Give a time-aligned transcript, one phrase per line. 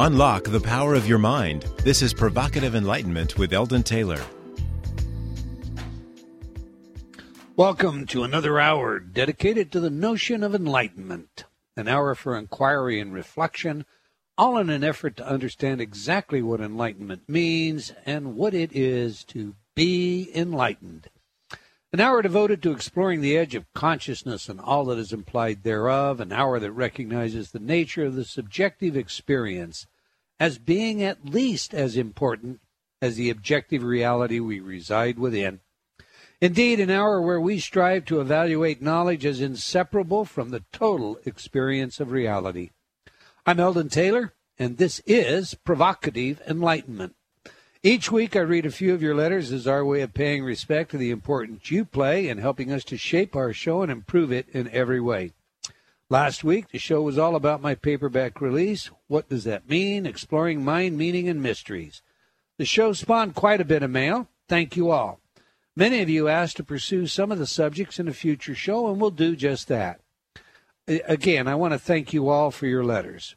[0.00, 1.64] Unlock the power of your mind.
[1.78, 4.20] This is Provocative Enlightenment with Eldon Taylor.
[7.56, 13.12] Welcome to another hour dedicated to the notion of enlightenment, an hour for inquiry and
[13.12, 13.84] reflection,
[14.36, 19.56] all in an effort to understand exactly what enlightenment means and what it is to
[19.74, 21.08] be enlightened.
[21.90, 26.20] An hour devoted to exploring the edge of consciousness and all that is implied thereof,
[26.20, 29.86] an hour that recognizes the nature of the subjective experience
[30.38, 32.60] as being at least as important
[33.00, 35.60] as the objective reality we reside within.
[36.42, 42.00] Indeed, an hour where we strive to evaluate knowledge as inseparable from the total experience
[42.00, 42.70] of reality.
[43.46, 47.14] I'm Eldon Taylor, and this is Provocative Enlightenment.
[47.84, 50.90] Each week, I read a few of your letters as our way of paying respect
[50.90, 54.48] to the importance you play in helping us to shape our show and improve it
[54.52, 55.32] in every way.
[56.10, 58.90] Last week, the show was all about my paperback release.
[59.06, 60.06] What does that mean?
[60.06, 62.02] Exploring mind, meaning, and mysteries.
[62.56, 64.26] The show spawned quite a bit of mail.
[64.48, 65.20] Thank you all.
[65.76, 69.00] Many of you asked to pursue some of the subjects in a future show, and
[69.00, 70.00] we'll do just that.
[70.88, 73.36] Again, I want to thank you all for your letters.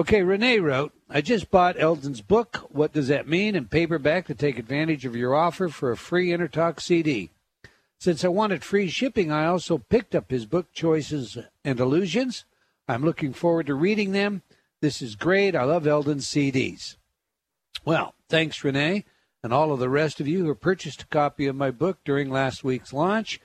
[0.00, 4.34] Okay, Renee wrote, I just bought Eldon's book, What Does That Mean, in paperback to
[4.34, 7.28] take advantage of your offer for a free InnerTalk CD.
[7.98, 12.46] Since I wanted free shipping, I also picked up his book, Choices and Illusions.
[12.88, 14.40] I'm looking forward to reading them.
[14.80, 15.54] This is great.
[15.54, 16.96] I love Eldon's CDs.
[17.84, 19.04] Well, thanks, Renee,
[19.44, 22.30] and all of the rest of you who purchased a copy of my book during
[22.30, 23.38] last week's launch.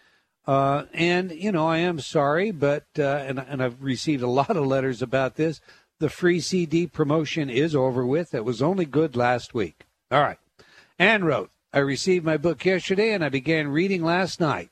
[0.47, 4.55] Uh, and, you know, I am sorry, but, uh, and, and I've received a lot
[4.55, 5.59] of letters about this
[5.99, 8.33] the free CD promotion is over with.
[8.33, 9.85] It was only good last week.
[10.11, 10.37] All right.
[10.99, 14.69] Anne wrote, I received my book yesterday and I began reading last night.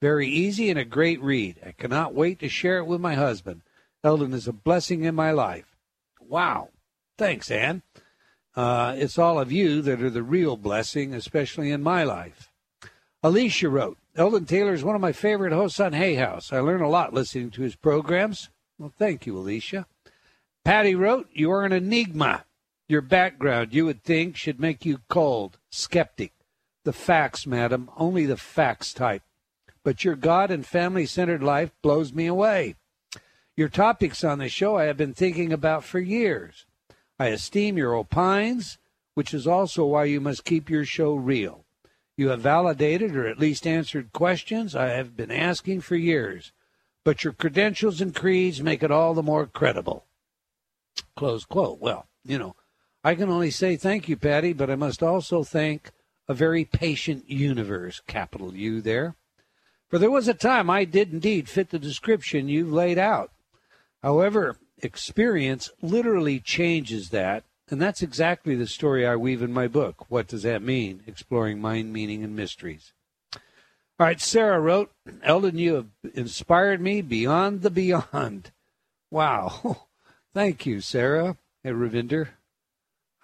[0.00, 1.60] Very easy and a great read.
[1.64, 3.62] I cannot wait to share it with my husband.
[4.04, 5.76] Eldon is a blessing in my life.
[6.20, 6.70] Wow.
[7.18, 7.82] Thanks, Anne.
[8.54, 12.50] Uh, it's all of you that are the real blessing, especially in my life.
[13.22, 16.52] Alicia wrote, Eldon Taylor is one of my favorite hosts on Hay House.
[16.52, 18.48] I learn a lot listening to his programs.
[18.78, 19.86] Well, thank you, Alicia.
[20.66, 22.44] Patty wrote, You are an enigma.
[22.88, 26.32] Your background, you would think, should make you cold, skeptic.
[26.82, 29.22] The facts, madam, only the facts type.
[29.84, 32.74] But your God and family centered life blows me away.
[33.56, 36.66] Your topics on the show I have been thinking about for years.
[37.16, 38.76] I esteem your opines,
[39.14, 41.64] which is also why you must keep your show real.
[42.16, 46.50] You have validated or at least answered questions I have been asking for years,
[47.04, 50.05] but your credentials and creeds make it all the more credible.
[51.16, 51.80] Close quote.
[51.80, 52.54] Well, you know,
[53.02, 55.90] I can only say thank you, Patty, but I must also thank
[56.28, 59.14] a very patient universe, capital U there.
[59.88, 63.30] For there was a time I did indeed fit the description you've laid out.
[64.02, 70.10] However, experience literally changes that, and that's exactly the story I weave in my book.
[70.10, 71.02] What does that mean?
[71.06, 72.92] Exploring mind, meaning, and mysteries.
[73.34, 78.50] All right, Sarah wrote, Eldon, you have inspired me beyond the beyond.
[79.08, 79.86] Wow.
[80.36, 82.28] Thank you, Sarah and Ravinder.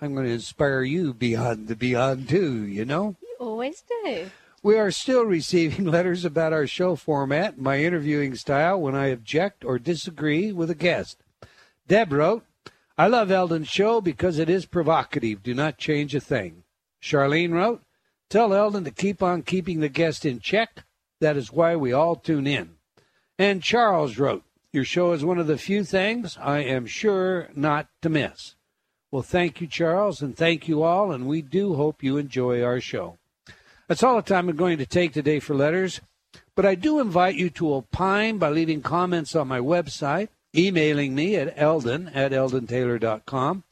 [0.00, 3.16] I'm going to inspire you beyond the beyond, too, you know?
[3.20, 4.30] You always do.
[4.62, 9.08] We are still receiving letters about our show format and my interviewing style when I
[9.08, 11.22] object or disagree with a guest.
[11.86, 12.46] Deb wrote,
[12.96, 15.42] I love Eldon's show because it is provocative.
[15.42, 16.64] Do not change a thing.
[17.02, 17.82] Charlene wrote,
[18.30, 20.86] Tell Eldon to keep on keeping the guest in check.
[21.20, 22.76] That is why we all tune in.
[23.38, 27.88] And Charles wrote, your show is one of the few things I am sure not
[28.00, 28.54] to miss.
[29.10, 32.80] Well, thank you, Charles, and thank you all, and we do hope you enjoy our
[32.80, 33.18] show.
[33.86, 36.00] That's all the time I'm going to take today for letters,
[36.54, 41.36] but I do invite you to opine by leaving comments on my website, emailing me
[41.36, 43.64] at eldon at eldontaylor.com,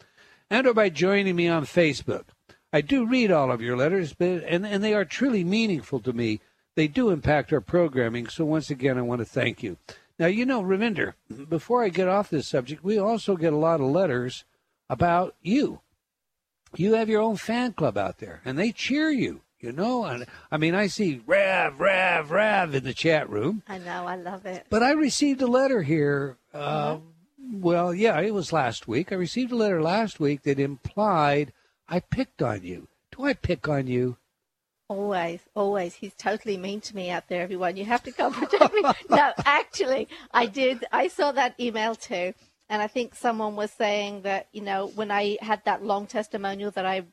[0.51, 2.25] and or by joining me on Facebook.
[2.71, 6.13] I do read all of your letters, but, and, and they are truly meaningful to
[6.13, 6.41] me.
[6.77, 9.79] They do impact our programming, so once again, I want to thank you.
[10.21, 11.15] Now, you know, Ravinder,
[11.49, 14.45] before I get off this subject, we also get a lot of letters
[14.91, 15.81] about you.
[16.77, 19.41] You have your own fan club out there, and they cheer you.
[19.61, 23.63] You know, and I mean, I see Rav, Rav, Rav in the chat room.
[23.69, 24.67] I know, I love it.
[24.71, 26.37] But I received a letter here.
[26.55, 26.99] Uh,
[27.53, 29.13] Well, yeah, it was last week.
[29.13, 31.53] I received a letter last week that implied
[31.89, 32.89] I picked on you.
[33.17, 34.17] Do I pick on you?
[34.91, 35.95] Always, always.
[35.95, 37.77] He's totally mean to me out there, everyone.
[37.77, 38.83] You have to come protect me.
[39.09, 40.85] no, actually, I did.
[40.91, 42.35] I saw that email too.
[42.69, 46.73] And I think someone was saying that, you know, when I had that long testimonial
[46.73, 47.05] that I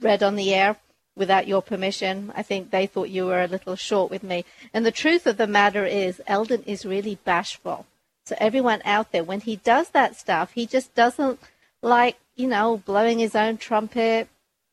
[0.00, 0.76] read on the air
[1.16, 4.44] without your permission, I think they thought you were a little short with me.
[4.72, 7.84] And the truth of the matter is, Eldon is really bashful.
[8.26, 11.40] So everyone out there, when he does that stuff, he just doesn't
[11.82, 14.28] like you know blowing his own trumpet,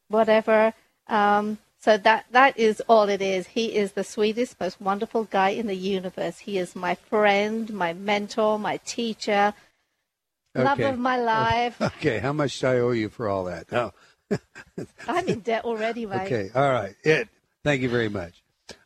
[0.10, 0.76] whatever.
[1.08, 3.48] Um, so that that is all it is.
[3.48, 6.38] He is the sweetest, most wonderful guy in the universe.
[6.38, 9.54] He is my friend, my mentor, my teacher,
[10.54, 11.82] love of my life.
[11.82, 13.66] Okay, how much do I owe you for all that?
[13.74, 13.92] Oh,
[15.08, 16.32] I'm in debt already, mate.
[16.32, 16.96] okay, all right.
[17.04, 17.28] It.
[17.64, 18.44] Thank you very much.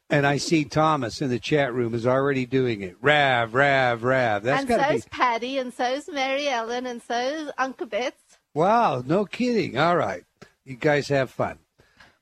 [0.09, 2.95] And I see Thomas in the chat room is already doing it.
[3.01, 4.43] Rav, Rav, Rav.
[4.43, 4.99] That's and to be.
[4.99, 8.37] so's Patty, and so's Mary Ellen, and so's Uncle Bits.
[8.53, 9.77] Wow, no kidding.
[9.77, 10.23] All right.
[10.63, 11.57] You guys have fun.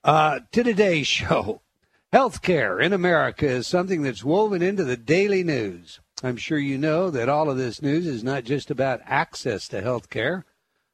[0.04, 1.62] Uh, to today's show,
[2.12, 6.02] healthcare in America is something that's woven into the daily news.
[6.22, 9.82] I'm sure you know that all of this news is not just about access to
[9.82, 10.44] healthcare,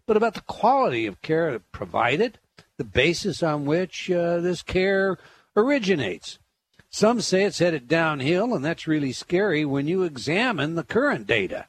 [0.06, 2.40] but about the quality of care provided,
[2.78, 5.18] the basis on which uh, this care
[5.56, 6.40] originates.
[6.92, 11.68] Some say it's headed downhill, and that's really scary when you examine the current data.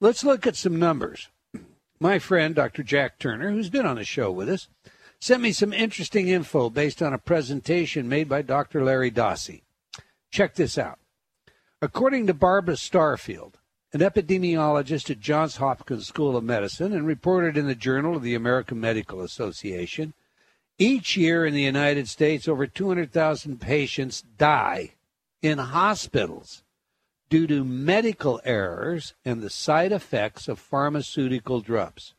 [0.00, 1.28] Let's look at some numbers
[2.00, 2.82] my friend Dr.
[2.82, 4.68] Jack Turner, who's been on the show with us,
[5.26, 8.84] sent me some interesting info based on a presentation made by Dr.
[8.84, 9.62] Larry Dossey.
[10.30, 11.00] Check this out.
[11.82, 13.54] According to Barbara Starfield,
[13.92, 18.36] an epidemiologist at Johns Hopkins School of Medicine and reported in the Journal of the
[18.36, 20.14] American Medical Association,
[20.78, 24.92] each year in the United States, over 200,000 patients die
[25.42, 26.62] in hospitals
[27.28, 32.14] due to medical errors and the side effects of pharmaceutical drugs.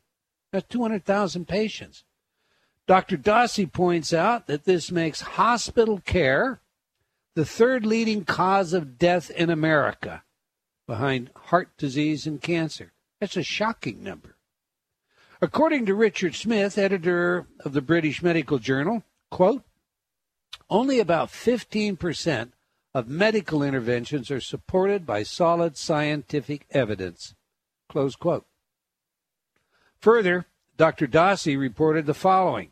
[0.51, 2.03] That's 200,000 patients.
[2.87, 3.17] Dr.
[3.17, 6.61] Dossey points out that this makes hospital care
[7.35, 10.23] the third leading cause of death in America
[10.87, 12.93] behind heart disease and cancer.
[13.19, 14.37] That's a shocking number.
[15.41, 19.63] According to Richard Smith, editor of the British Medical Journal, quote,
[20.69, 22.51] only about 15%
[22.93, 27.35] of medical interventions are supported by solid scientific evidence.
[27.89, 28.45] Close quote.
[29.99, 30.47] Further,
[30.77, 31.07] Dr.
[31.07, 32.71] Dossey reported the following.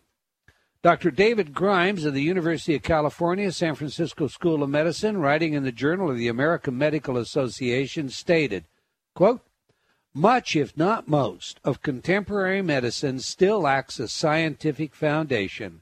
[0.86, 1.10] Dr.
[1.10, 5.72] David Grimes of the University of California, San Francisco School of Medicine, writing in the
[5.72, 8.66] Journal of the American Medical Association, stated,
[9.16, 9.42] quote,
[10.14, 15.82] much, if not most, of contemporary medicine still lacks a scientific foundation.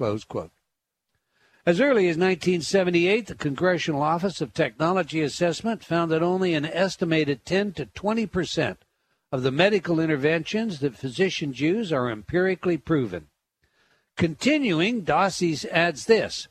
[0.00, 7.46] As early as 1978, the Congressional Office of Technology Assessment found that only an estimated
[7.46, 8.84] 10 to 20 percent
[9.30, 13.28] of the medical interventions that physicians use are empirically proven.
[14.20, 16.46] Continuing, Dossies adds this.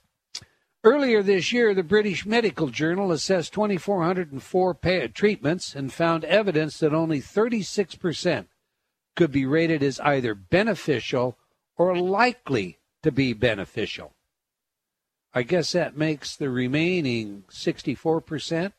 [0.84, 4.74] Earlier this year, the British Medical Journal assessed 2,404
[5.14, 8.48] treatments and found evidence that only 36%
[9.16, 11.38] could be rated as either beneficial
[11.78, 14.16] or likely to be beneficial.
[15.32, 18.74] I guess that makes the remaining 64%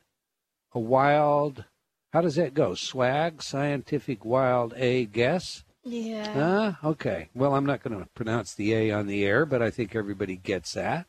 [0.72, 1.64] a wild,
[2.12, 2.74] how does that go?
[2.74, 5.62] Swag, scientific wild A guess?
[5.84, 6.76] Yeah.
[6.82, 7.28] Ah, okay.
[7.34, 10.36] Well, I'm not going to pronounce the A on the air, but I think everybody
[10.36, 11.06] gets that.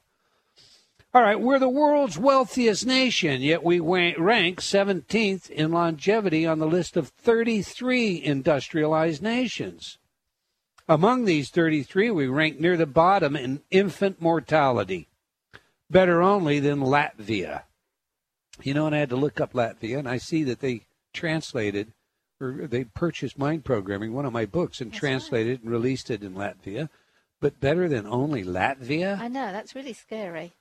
[1.13, 6.67] All right, we're the world's wealthiest nation, yet we rank 17th in longevity on the
[6.67, 9.97] list of 33 industrialized nations.
[10.87, 15.09] Among these 33, we rank near the bottom in infant mortality,
[15.89, 17.63] better only than Latvia.
[18.63, 21.91] You know, and I had to look up Latvia, and I see that they translated
[22.41, 26.23] or they purchased mind programming, one of my books, and That's translated and released it
[26.23, 26.89] in Latvia.
[27.39, 29.19] But better than only Latvia?
[29.19, 30.53] I know that's really scary.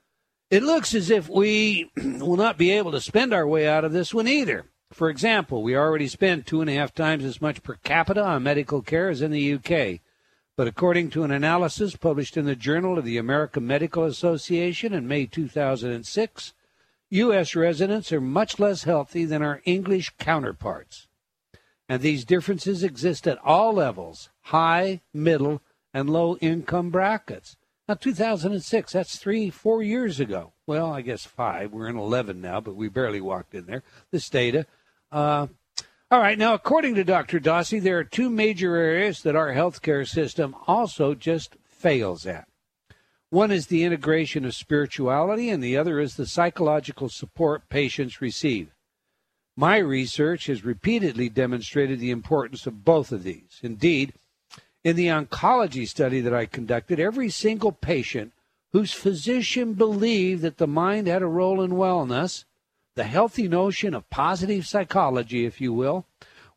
[0.49, 3.93] It looks as if we will not be able to spend our way out of
[3.93, 4.65] this one either.
[4.91, 8.43] For example, we already spend two and a half times as much per capita on
[8.43, 10.01] medical care as in the UK.
[10.57, 15.07] But according to an analysis published in the Journal of the American Medical Association in
[15.07, 16.53] May 2006,
[17.09, 17.55] U.S.
[17.55, 21.07] residents are much less healthy than our English counterparts.
[21.91, 25.61] And these differences exist at all levels high, middle,
[25.93, 27.57] and low income brackets.
[27.85, 30.53] Now, 2006, that's three, four years ago.
[30.65, 31.73] Well, I guess five.
[31.73, 33.83] We're in 11 now, but we barely walked in there.
[34.09, 34.67] This data.
[35.11, 35.47] Uh,
[36.09, 37.41] all right, now, according to Dr.
[37.41, 42.47] Dossey, there are two major areas that our healthcare system also just fails at.
[43.31, 48.73] One is the integration of spirituality, and the other is the psychological support patients receive.
[49.55, 53.59] My research has repeatedly demonstrated the importance of both of these.
[53.61, 54.13] Indeed,
[54.83, 58.33] in the oncology study that I conducted, every single patient
[58.71, 62.45] whose physician believed that the mind had a role in wellness,
[62.95, 66.05] the healthy notion of positive psychology, if you will,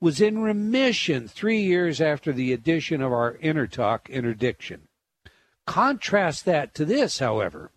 [0.01, 4.89] was in remission three years after the addition of our InnerTalk interdiction.
[5.67, 7.71] Contrast that to this, however.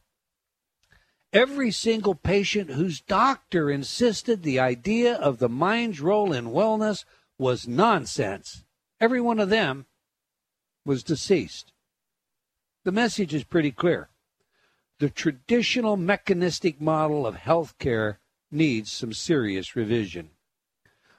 [1.37, 7.05] Every single patient whose doctor insisted the idea of the mind's role in wellness
[7.37, 8.63] was nonsense.
[8.99, 9.85] Every one of them
[10.83, 11.73] was deceased.
[12.85, 14.09] The message is pretty clear.
[14.97, 18.17] The traditional mechanistic model of healthcare
[18.49, 20.31] needs some serious revision.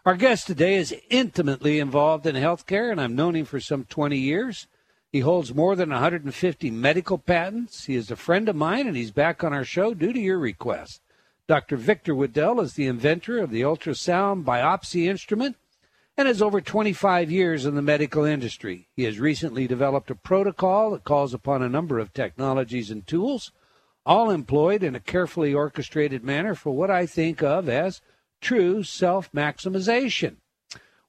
[0.04, 4.18] Our guest today is intimately involved in healthcare, and I've known him for some 20
[4.18, 4.66] years.
[5.10, 7.86] He holds more than 150 medical patents.
[7.86, 10.38] He is a friend of mine, and he's back on our show due to your
[10.38, 11.00] request.
[11.46, 11.78] Dr.
[11.78, 15.56] Victor Waddell is the inventor of the ultrasound biopsy instrument
[16.18, 18.88] and has over 25 years in the medical industry.
[18.94, 23.50] He has recently developed a protocol that calls upon a number of technologies and tools,
[24.04, 28.02] all employed in a carefully orchestrated manner for what I think of as
[28.42, 30.36] true self maximization.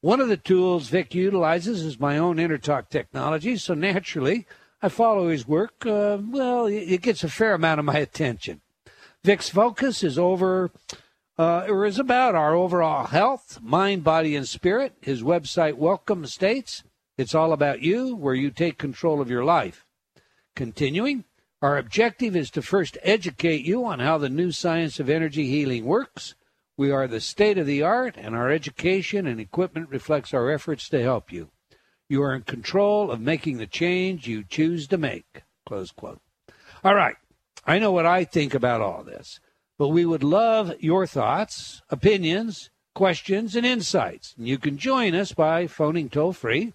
[0.01, 4.47] One of the tools Vic utilizes is my own InnerTalk technology, so naturally
[4.81, 5.85] I follow his work.
[5.85, 8.61] Uh, well, it gets a fair amount of my attention.
[9.25, 10.71] Vic's focus is over
[11.37, 14.93] uh, or is about our overall health, mind, body, and spirit.
[15.01, 16.83] His website, Welcome, states
[17.17, 19.85] it's all about you, where you take control of your life.
[20.55, 21.25] Continuing,
[21.61, 25.83] our objective is to first educate you on how the new science of energy healing
[25.83, 26.35] works.
[26.79, 30.87] We are the state of the art, and our education and equipment reflects our efforts
[30.87, 31.49] to help you.
[32.07, 35.43] You are in control of making the change you choose to make.
[35.65, 36.21] Close quote.
[36.81, 37.17] All right.
[37.67, 39.41] I know what I think about all this
[39.77, 44.33] but we would love your thoughts, opinions, questions, and insights.
[44.37, 46.71] And you can join us by phoning toll free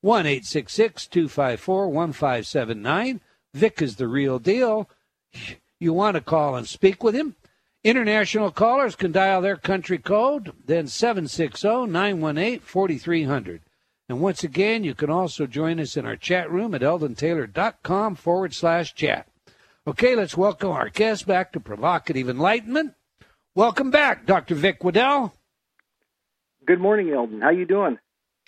[0.00, 3.20] 1 254 1579.
[3.52, 4.88] Vic is the real deal.
[5.78, 7.36] You want to call and speak with him?
[7.84, 13.60] International callers can dial their country code, then 760 918 4300.
[14.08, 18.54] And once again, you can also join us in our chat room at eldontaylor.com forward
[18.54, 19.28] slash chat.
[19.86, 22.94] Okay, let's welcome our guest back to Provocative Enlightenment.
[23.54, 24.54] Welcome back, Dr.
[24.54, 25.34] Vic Waddell.
[26.66, 27.42] Good morning, Eldon.
[27.42, 27.98] How you doing?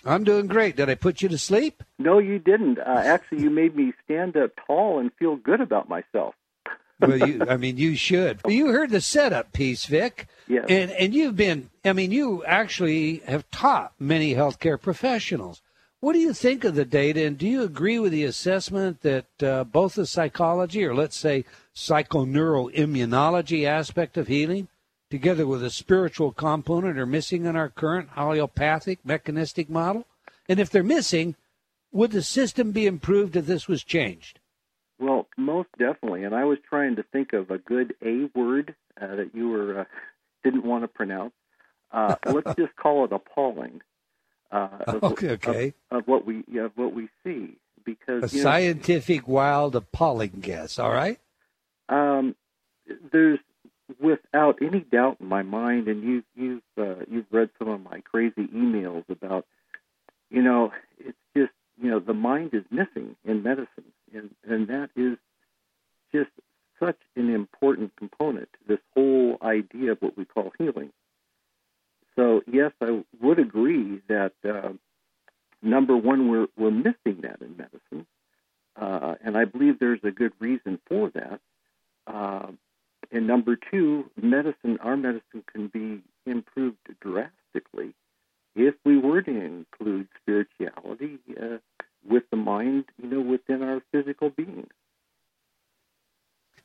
[0.03, 0.77] I'm doing great.
[0.77, 1.83] Did I put you to sleep?
[1.99, 2.79] No, you didn't.
[2.79, 6.33] Uh, actually, you made me stand up tall and feel good about myself.
[6.99, 8.41] Well, you, I mean, you should.
[8.47, 10.27] You heard the setup piece, Vic.
[10.47, 10.65] Yes.
[10.69, 15.61] And, and you've been, I mean, you actually have taught many healthcare professionals.
[15.99, 19.25] What do you think of the data, and do you agree with the assessment that
[19.43, 21.43] uh, both the psychology, or let's say
[21.75, 24.67] psychoneuroimmunology aspect of healing,
[25.09, 30.05] together with a spiritual component, are missing in our current allopathic mechanistic model?
[30.47, 31.35] And if they're missing,
[31.91, 34.39] would the system be improved if this was changed?
[34.99, 36.23] Well, most definitely.
[36.23, 39.81] And I was trying to think of a good A word uh, that you were
[39.81, 39.85] uh,
[40.43, 41.33] didn't want to pronounce.
[41.91, 43.81] Uh, let's just call it appalling
[44.51, 45.73] uh, of, okay, okay.
[45.91, 50.79] Of, of, what we of what we see because a scientific know, wild appalling guess.
[50.79, 51.19] All right.
[51.89, 52.35] Um,
[53.11, 53.39] there's
[54.01, 58.01] without any doubt in my mind, and you you've uh, you've read some of my
[58.01, 59.45] crazy emails about,
[60.29, 61.51] you know, it's just
[61.81, 65.17] you know the mind is missing in medicine, and and that is
[66.13, 66.31] just
[66.79, 70.91] such an important component to this whole idea of what we call healing.
[72.15, 74.73] So yes, I would agree that uh,
[75.61, 78.05] number one, we're we're missing that in medicine,
[78.79, 81.39] uh, and I believe there's a good reason for that.
[82.05, 82.47] Uh,
[83.11, 87.93] and number two, medicine, our medicine can be improved drastically
[88.55, 91.57] if we were to include spirituality uh,
[92.07, 94.67] with the mind, you know, within our physical being.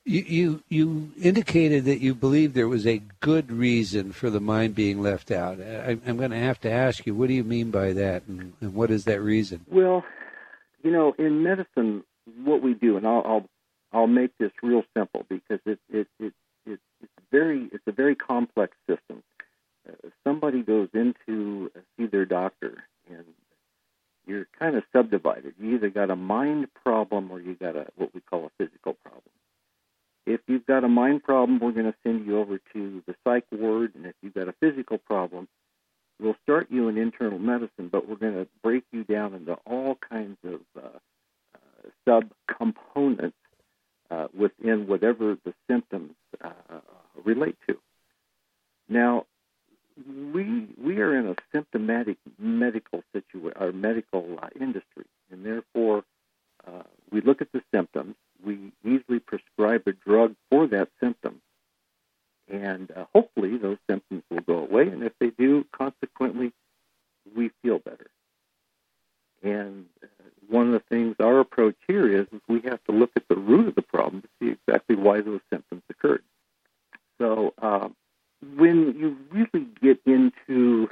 [0.04, 4.74] You, you you indicated that you believe there was a good reason for the mind
[4.74, 5.60] being left out.
[5.60, 8.52] I, am going to have to ask you, what do you mean by that, and,
[8.60, 9.64] and, what is that reason?
[9.68, 10.04] Well,
[10.82, 12.02] you know, in medicine,
[12.42, 13.48] what we do, and I'll I'll,
[13.92, 16.32] I'll make this real simple because it it, it,
[16.66, 19.22] it it's very it's a very complex system.
[19.88, 23.24] Uh, somebody goes into see their doctor, and
[24.26, 25.54] you're kind of subdivided.
[25.58, 28.94] You either got a mind problem or you got a what we call a physical
[28.94, 29.32] problem
[30.26, 33.44] if you've got a mind problem, we're going to send you over to the psych
[33.50, 33.94] ward.
[33.94, 35.48] And if you've got a physical problem,
[36.20, 39.98] we'll start you in internal medicine, but we're going to break you down into all
[40.08, 40.98] kinds of uh,
[42.06, 43.32] uh, subcomponents
[44.10, 46.12] uh, within whatever the symptoms
[46.44, 46.50] uh,
[47.24, 47.76] relate to.
[48.88, 49.26] Now,
[50.32, 56.04] we we are in a symptomatic medical situation, our medical uh, industry, and therefore
[56.66, 61.40] uh, we look at the symptoms we easily prescribe a drug for that symptom.
[62.48, 64.88] And uh, hopefully those symptoms will go away.
[64.88, 66.52] And if they do, consequently,
[67.34, 68.10] we feel better.
[69.42, 70.06] And uh,
[70.48, 73.36] one of the things our approach here is, is we have to look at the
[73.36, 76.22] root of the problem to see exactly why those symptoms occurred.
[77.18, 77.88] So uh,
[78.56, 80.88] when you really get into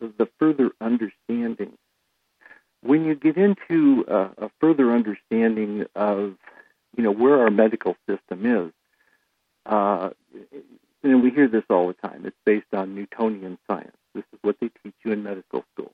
[0.00, 1.76] the further understanding
[2.82, 6.36] when you get into a, a further understanding of,
[6.96, 8.72] you know, where our medical system is,
[9.66, 10.10] uh,
[11.02, 12.24] and we hear this all the time.
[12.26, 13.96] It's based on Newtonian science.
[14.14, 15.92] This is what they teach you in medical school.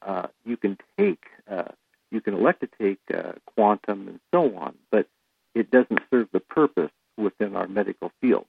[0.00, 1.64] Uh, you can take, uh,
[2.10, 5.06] you can elect to take uh, quantum and so on, but
[5.54, 8.46] it doesn't serve the purpose within our medical field.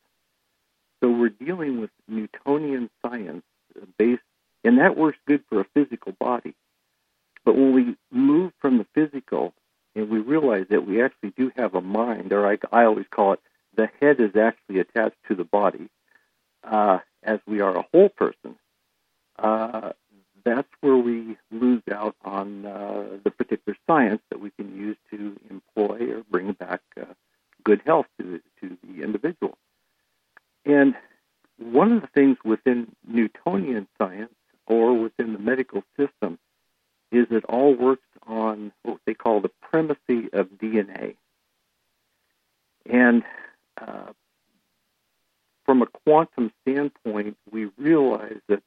[1.53, 3.43] So with Newtonian science
[3.97, 4.23] based,
[4.63, 6.55] and that works good for a physical body.
[7.45, 9.53] But when we move from the physical
[9.95, 13.33] and we realize that we actually do have a mind, or I, I always call
[13.33, 13.39] it
[13.75, 15.89] the head is actually attached to the body,
[16.63, 18.55] uh, as we are a whole person,
[19.37, 19.91] uh,
[20.43, 25.39] that's where we lose out on uh, the particular science that we can use to
[25.51, 27.05] employ or bring back uh,
[27.63, 29.55] good health to, to the individual.
[30.65, 30.95] And
[31.57, 34.33] one of the things within Newtonian science
[34.67, 36.39] or within the medical system
[37.11, 41.15] is it all works on what they call the primacy of DNA.
[42.89, 43.23] And
[43.79, 44.11] uh,
[45.65, 48.63] from a quantum standpoint, we realize that,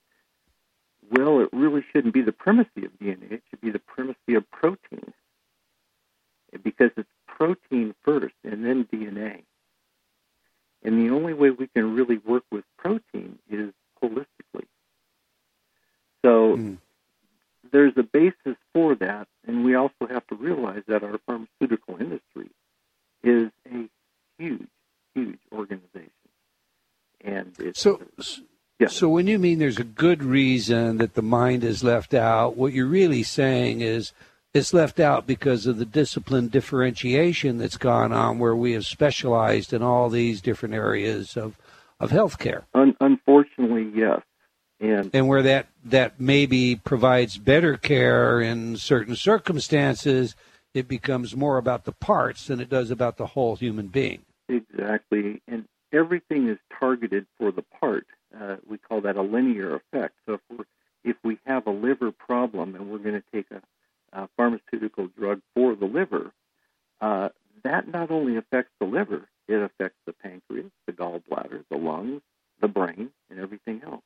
[1.10, 4.48] well, it really shouldn't be the primacy of DNA, it should be the primacy of
[4.50, 5.12] protein.
[6.62, 9.42] Because it's protein first and then DNA.
[10.86, 14.66] And the only way we can really work with protein is holistically.
[16.24, 16.78] So mm.
[17.72, 22.50] there's a basis for that, and we also have to realize that our pharmaceutical industry
[23.24, 23.88] is a
[24.38, 24.68] huge,
[25.14, 26.10] huge organization.
[27.24, 28.00] And it's, so,
[28.78, 28.85] yeah.
[28.96, 32.72] So when you mean there's a good reason that the mind is left out, what
[32.72, 34.12] you're really saying is
[34.54, 39.74] it's left out because of the discipline differentiation that's gone on where we have specialized
[39.74, 41.58] in all these different areas of,
[42.00, 42.62] of healthcare.
[42.74, 44.22] Un- unfortunately, yes.
[44.80, 50.34] And, and where that, that maybe provides better care in certain circumstances,
[50.72, 54.22] it becomes more about the parts than it does about the whole human being.
[54.48, 55.42] Exactly.
[55.46, 58.06] And everything is targeted for the part.
[58.38, 60.14] Uh, we call that a linear effect.
[60.26, 60.64] So if, we're,
[61.04, 63.62] if we have a liver problem and we're going to take a
[64.12, 66.32] uh, pharmaceutical drug for the liver,
[67.00, 67.30] uh,
[67.64, 72.22] that not only affects the liver, it affects the pancreas, the gallbladder, the lungs,
[72.60, 74.02] the brain, and everything else.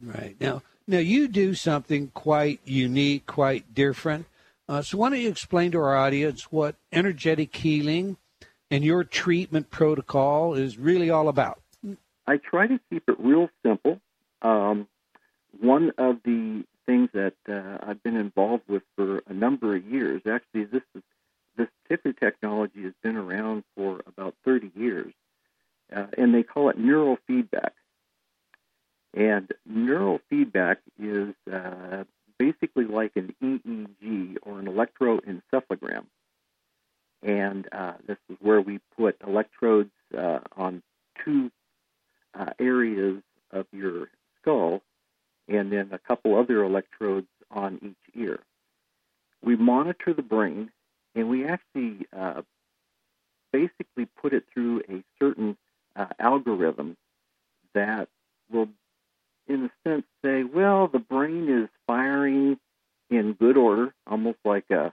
[0.00, 4.26] Right now, now you do something quite unique, quite different.
[4.68, 8.16] Uh, so, why don't you explain to our audience what energetic healing
[8.70, 11.61] and your treatment protocol is really all about?
[12.26, 14.00] I try to keep it real simple.
[14.42, 14.88] Um,
[15.60, 20.22] one of the things that uh, I've been involved with for a number of years.
[20.28, 21.02] Actually, this is,
[21.56, 25.12] this particular technology has been around for about 30 years,
[25.94, 27.70] uh, and they call it neurofeedback.
[29.14, 32.04] And neurofeedback is uh,
[32.38, 36.06] basically like an EEG or an electroencephalogram.
[37.22, 40.82] And uh, this is where we put electrodes uh, on
[41.24, 41.50] two
[42.38, 44.08] uh, areas of your
[44.40, 44.82] skull
[45.48, 48.40] and then a couple other electrodes on each ear.
[49.42, 50.70] We monitor the brain,
[51.14, 52.42] and we actually uh,
[53.52, 55.56] basically put it through a certain
[55.96, 56.96] uh, algorithm
[57.74, 58.08] that
[58.50, 58.68] will,
[59.48, 62.58] in a sense, say, well, the brain is firing
[63.10, 64.92] in good order, almost like a,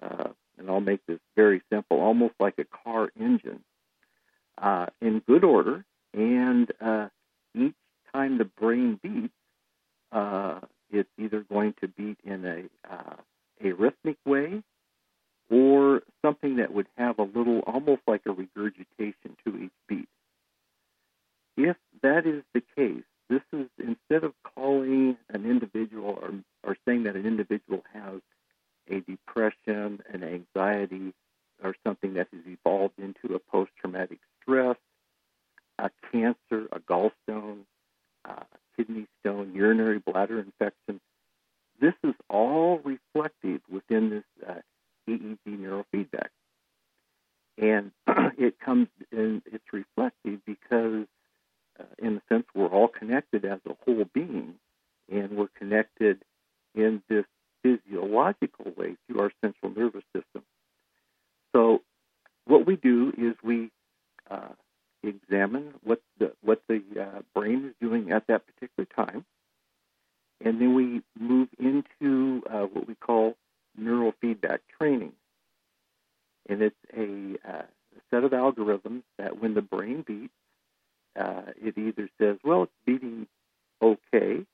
[0.00, 3.62] uh, and I'll make this very simple, almost like a car engine,
[4.56, 7.08] uh, in good order, and uh,
[7.54, 7.74] each
[8.12, 9.34] time the brain beats,
[10.12, 13.16] uh, it's either going to beat in a uh,
[13.62, 14.62] a rhythmic way
[15.50, 20.08] or something that would have a little almost like a regurgitation to each beat.
[21.56, 27.04] If that is the case, this is instead of calling an individual or, or saying
[27.04, 28.20] that an individual has
[28.90, 31.12] a depression, an anxiety,
[31.62, 34.76] or something that has evolved into a post traumatic stress,
[35.78, 37.60] a cancer, a gallstone,
[38.24, 38.44] uh,
[38.76, 41.00] kidney stone, urinary bladder infection.
[41.80, 44.60] This is all reflected within this uh,
[45.08, 46.28] EEG neurofeedback.
[47.56, 47.90] And
[48.38, 51.06] it comes and it's reflective because,
[51.78, 54.54] uh, in a sense, we're all connected as a whole being,
[55.10, 56.22] and we're connected
[56.74, 57.24] in this
[57.62, 60.42] physiological way through our central nervous system.
[61.54, 61.82] So,
[62.44, 63.70] what we do is we
[64.30, 64.52] uh,
[65.02, 69.24] examine what the what the uh, brain is doing at that particular time,
[70.44, 73.36] and then we move into uh, what we call
[73.80, 75.12] neurofeedback training.
[76.48, 80.32] And it's a, uh, a, set of algorithms that when the brain beats,
[81.18, 81.42] uh,
[82.20, 83.26] says, well, it's beating
[83.82, 84.44] okay,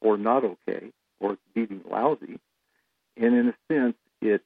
[0.00, 2.38] or not okay, or it's beating lousy.
[3.16, 4.42] and in a sense, it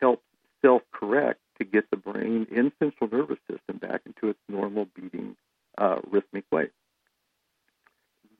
[0.00, 0.24] helps
[0.62, 5.36] self-correct to get the brain and central nervous system back into its normal beating
[5.78, 6.68] uh, rhythmic way.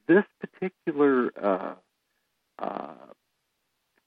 [0.07, 1.75] This particular, uh,
[2.59, 2.95] uh,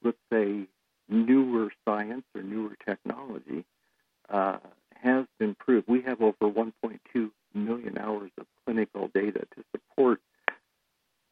[0.02, 0.66] let's say,
[1.08, 3.64] newer science or newer technology
[4.28, 4.58] uh,
[5.02, 5.88] has been proved.
[5.88, 10.20] We have over 1.2 million hours of clinical data to support,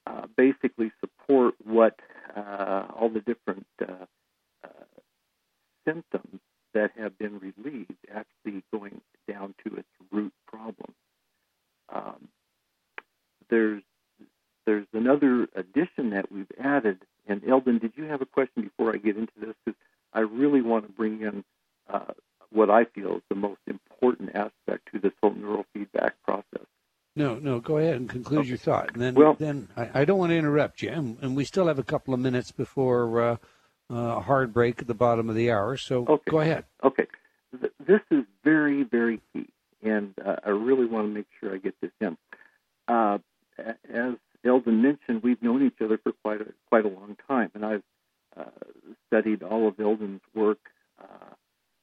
[0.07, 1.99] uh, basically support what
[2.35, 4.05] uh, all the different uh,
[4.65, 4.69] uh,
[5.87, 6.41] symptoms
[6.75, 10.93] that have been relieved, actually going down to its root problem.
[11.89, 12.29] Um,
[13.49, 13.83] there's
[14.67, 16.99] there's another addition that we've added.
[17.29, 19.55] And Eldon, did you have a question before I get into this?
[19.65, 19.79] Because
[20.13, 21.45] I really want to bring in
[21.89, 22.13] uh,
[22.51, 26.67] what I feel is the most important aspect to this whole neurofeedback process.
[27.15, 28.49] No, no, go ahead and conclude okay.
[28.49, 28.93] your thought.
[28.93, 31.67] And then, well, then I, I, don't want to interrupt you, and, and, we still
[31.69, 33.37] have a couple of minutes before uh,
[33.91, 35.77] uh, a hard break at the bottom of the hour.
[35.77, 36.31] So okay.
[36.31, 36.65] go ahead.
[36.83, 37.07] Okay,
[37.87, 39.49] this is very, very key,
[39.83, 42.17] and uh, I really want to make sure I get this in.
[42.89, 43.19] Uh,
[43.59, 47.65] as Eldon mentioned, we've known each other for quite a quite a long time, and
[47.65, 47.83] I've
[48.37, 48.45] uh,
[49.07, 50.59] studied all of Eldon's work,
[51.01, 51.35] uh,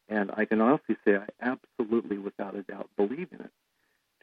[0.07, 3.51] and I can honestly say I absolutely, without a doubt, believe in it.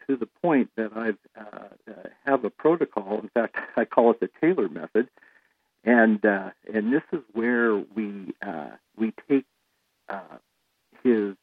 [0.08, 1.92] To the point that I uh, uh,
[2.24, 3.20] have a protocol.
[3.20, 5.08] In fact, I call it the Taylor method,
[5.84, 9.44] and uh, and this is where we uh, we take
[11.02, 11.34] his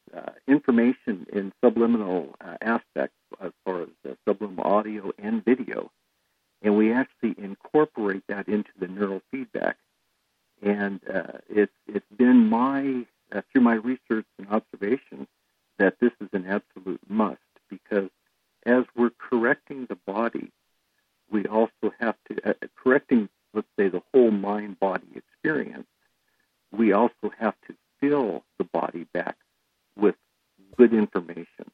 [0.46, 3.88] information in subliminal aspects as far as
[4.26, 5.90] subliminal audio and video.
[6.62, 9.76] And we actually incorporate that into the neural feedback.
[10.62, 15.26] And uh, it's it's been my uh, through my research and observation
[15.78, 18.10] that this is an absolute must because
[18.64, 20.50] as we're correcting the body,
[21.30, 25.86] we also have to uh, correcting let's say the whole mind body experience.
[26.70, 29.36] We also have to fill the body back
[29.96, 30.14] with
[30.76, 31.70] good information.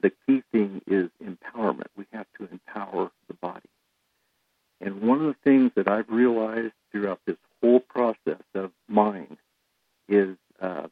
[0.00, 1.88] The key thing is empowerment.
[1.96, 3.68] We have to empower the body.
[4.80, 9.38] And one of the things that I've realized throughout this whole process of mind
[10.08, 10.88] is uh,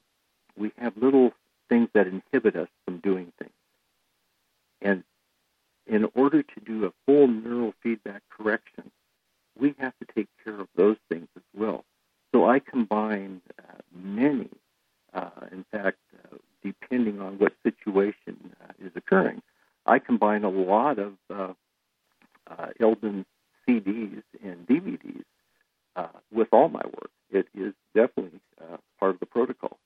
[0.56, 1.32] we have little
[1.68, 3.52] things that inhibit us from doing things.
[4.80, 5.04] And
[5.86, 8.90] in order to do a full neurofeedback correction,
[9.58, 11.84] we have to take care of those things as well.
[12.32, 14.50] So I combine uh, many,
[15.14, 19.42] uh, in fact, uh, depending on what situation uh, is occurring,
[19.86, 21.52] I combine a lot of uh,
[22.48, 23.26] uh, Eldon's
[23.66, 25.24] CDs and DVDs
[25.94, 27.10] uh, with all my work.
[27.30, 29.78] It is definitely uh, part of the protocol.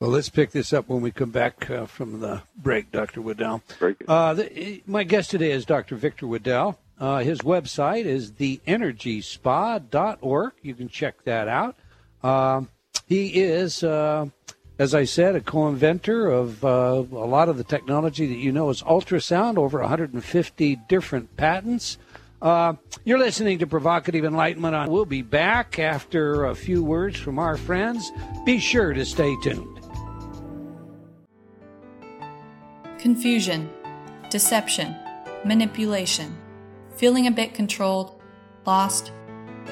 [0.00, 3.22] Well, let's pick this up when we come back uh, from the break, Dr.
[3.22, 3.62] Waddell.
[4.06, 5.96] Uh, the, my guest today is Dr.
[5.96, 6.78] Victor Waddell.
[6.98, 10.52] Uh, his website is theenergyspa.org.
[10.60, 11.74] You can check that out.
[12.22, 12.68] Um,
[13.06, 14.26] he is, uh,
[14.78, 18.68] as I said, a co-inventor of uh, a lot of the technology that you know
[18.68, 21.96] as ultrasound, over 150 different patents.
[22.42, 22.74] Uh,
[23.06, 24.90] you're listening to Provocative Enlightenment.
[24.90, 28.12] We'll be back after a few words from our friends.
[28.44, 29.79] Be sure to stay tuned.
[33.00, 33.70] Confusion,
[34.28, 34.94] deception,
[35.42, 36.36] manipulation,
[36.96, 38.20] feeling a bit controlled,
[38.66, 39.10] lost.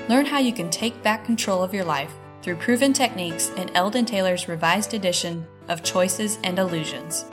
[0.09, 4.07] Learn how you can take back control of your life through proven techniques in Eldon
[4.07, 7.27] Taylor's revised edition of Choices and Illusions.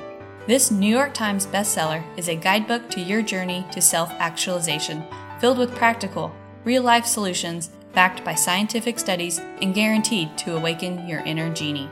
[0.47, 5.01] This New York Times bestseller is a guidebook to your journey to self actualization
[5.39, 11.21] filled with practical, real life solutions backed by scientific studies and guaranteed to awaken your
[11.21, 11.89] inner genie.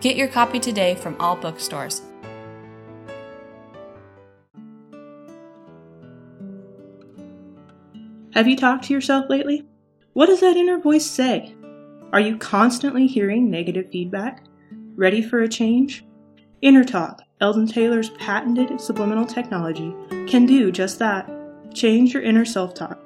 [0.00, 2.02] Get your copy today from all bookstores.
[8.34, 9.66] Have you talked to yourself lately?
[10.14, 11.54] What does that inner voice say?
[12.14, 14.44] Are you constantly hearing negative feedback?
[14.94, 16.02] Ready for a change?
[16.62, 19.94] Inner Talk, Eldon Taylor's patented subliminal technology,
[20.26, 21.30] can do just that.
[21.74, 22.98] Change your inner self talk.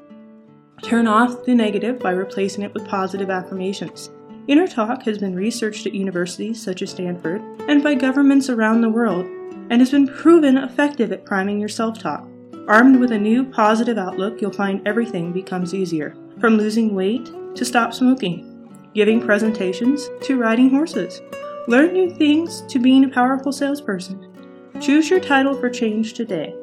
[0.83, 4.11] Turn off the negative by replacing it with positive affirmations.
[4.47, 8.91] Inner Talk has been researched at universities such as Stanford and by governments around the
[8.91, 9.27] world
[9.71, 12.29] and has been proven effective at priming your self talk.
[12.69, 16.17] Armed with a new positive outlook, you'll find everything becomes easier.
[16.41, 21.23] From losing weight to stop smoking, giving presentations to riding horses.
[21.69, 24.33] Learn new things to being a powerful salesperson.
[24.81, 26.55] Choose your title for change today.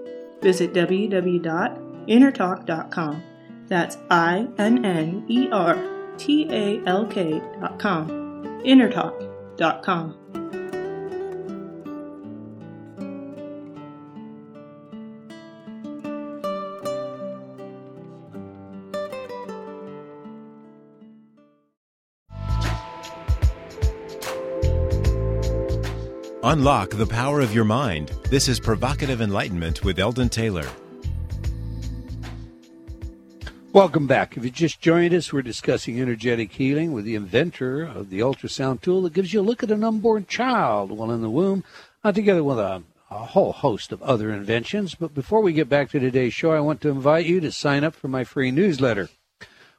[0.42, 3.24] Visit www innertalk.com.
[3.68, 5.78] That's I N N E R
[6.18, 8.62] T A L K.com.
[8.66, 10.23] Innertalk.com.
[26.46, 28.10] Unlock the power of your mind.
[28.26, 30.68] This is Provocative Enlightenment with Eldon Taylor.
[33.72, 34.36] Welcome back.
[34.36, 38.82] If you just joined us, we're discussing energetic healing with the inventor of the ultrasound
[38.82, 41.64] tool that gives you a look at an unborn child while in the womb,
[42.04, 44.96] uh, together with a, a whole host of other inventions.
[44.96, 47.86] But before we get back to today's show, I want to invite you to sign
[47.86, 49.08] up for my free newsletter.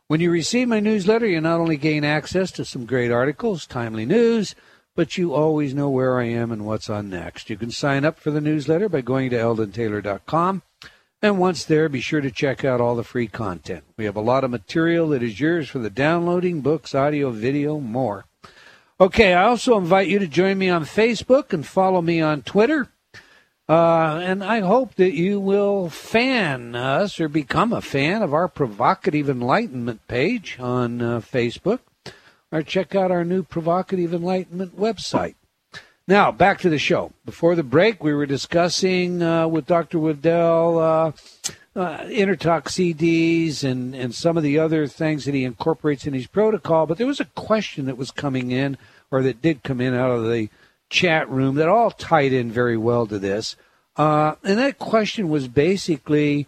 [0.07, 4.07] When you receive my newsletter, you not only gain access to some great articles, timely
[4.07, 4.55] news,
[4.94, 7.50] but you always know where I am and what's on next.
[7.50, 10.62] You can sign up for the newsletter by going to eldontaylor.com
[11.24, 13.85] and once there, be sure to check out all the free content.
[13.96, 17.80] We have a lot of material that is yours for the downloading, books, audio, video,
[17.80, 18.26] more.
[19.00, 22.88] Okay, I also invite you to join me on Facebook and follow me on Twitter.
[23.66, 28.46] Uh, and I hope that you will fan us or become a fan of our
[28.46, 31.78] Provocative Enlightenment page on uh, Facebook
[32.54, 35.34] or check out our new Provocative Enlightenment website.
[36.06, 37.12] Now, back to the show.
[37.24, 39.98] Before the break, we were discussing uh, with Dr.
[39.98, 41.12] Waddell uh,
[41.74, 46.28] uh, InnerTalk CDs and, and some of the other things that he incorporates in his
[46.28, 46.86] protocol.
[46.86, 48.78] But there was a question that was coming in,
[49.10, 50.48] or that did come in out of the
[50.88, 53.56] chat room, that all tied in very well to this.
[53.96, 56.46] Uh, and that question was basically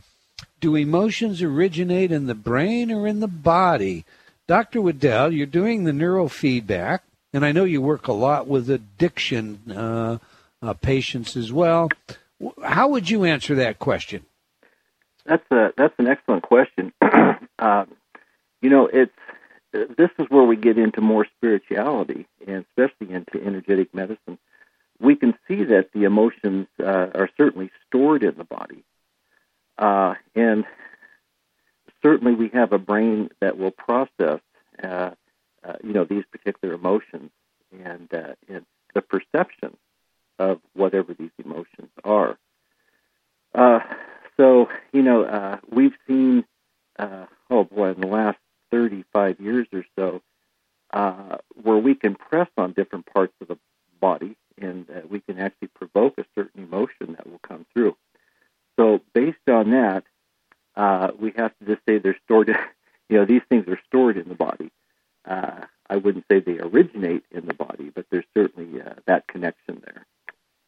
[0.60, 4.04] do emotions originate in the brain or in the body?
[4.48, 4.80] Dr.
[4.80, 7.00] Waddell, you're doing the neurofeedback
[7.36, 10.16] and I know you work a lot with addiction uh,
[10.62, 11.90] uh, patients as well.
[12.64, 14.24] How would you answer that question?
[15.26, 16.94] That's a that's an excellent question.
[17.58, 17.88] um,
[18.62, 19.12] you know, it's
[19.72, 24.38] this is where we get into more spirituality and especially into energetic medicine.
[24.98, 28.82] We can see that the emotions uh, are certainly stored in the body,
[29.76, 30.64] uh, and
[32.06, 34.40] certainly we have a brain that will process
[34.82, 35.10] uh,
[35.64, 37.30] uh, you know these particular emotions
[37.84, 38.64] and, uh, and
[38.94, 39.76] the perception
[40.38, 42.38] of whatever these emotions are.
[43.52, 43.80] Uh,
[44.36, 46.44] so you know uh, we've seen
[46.96, 48.38] uh, oh boy in the last
[48.70, 50.22] 35 years or so
[51.60, 53.58] where we can press on different parts of the
[54.00, 57.96] body and we can actually provoke a certain emotion that will come through.
[58.78, 60.04] So based on that,
[61.18, 62.48] we have to just say they're stored.
[63.08, 64.70] you know these things are stored in the body
[65.26, 69.82] uh, I wouldn't say they originate in the body, but there's certainly uh, that connection
[69.84, 70.06] there.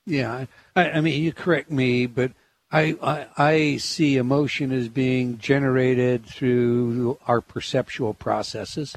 [0.06, 2.32] Yeah, I, I, mean, you correct me, but
[2.70, 8.96] I, I, I see emotion as being generated through our perceptual processes.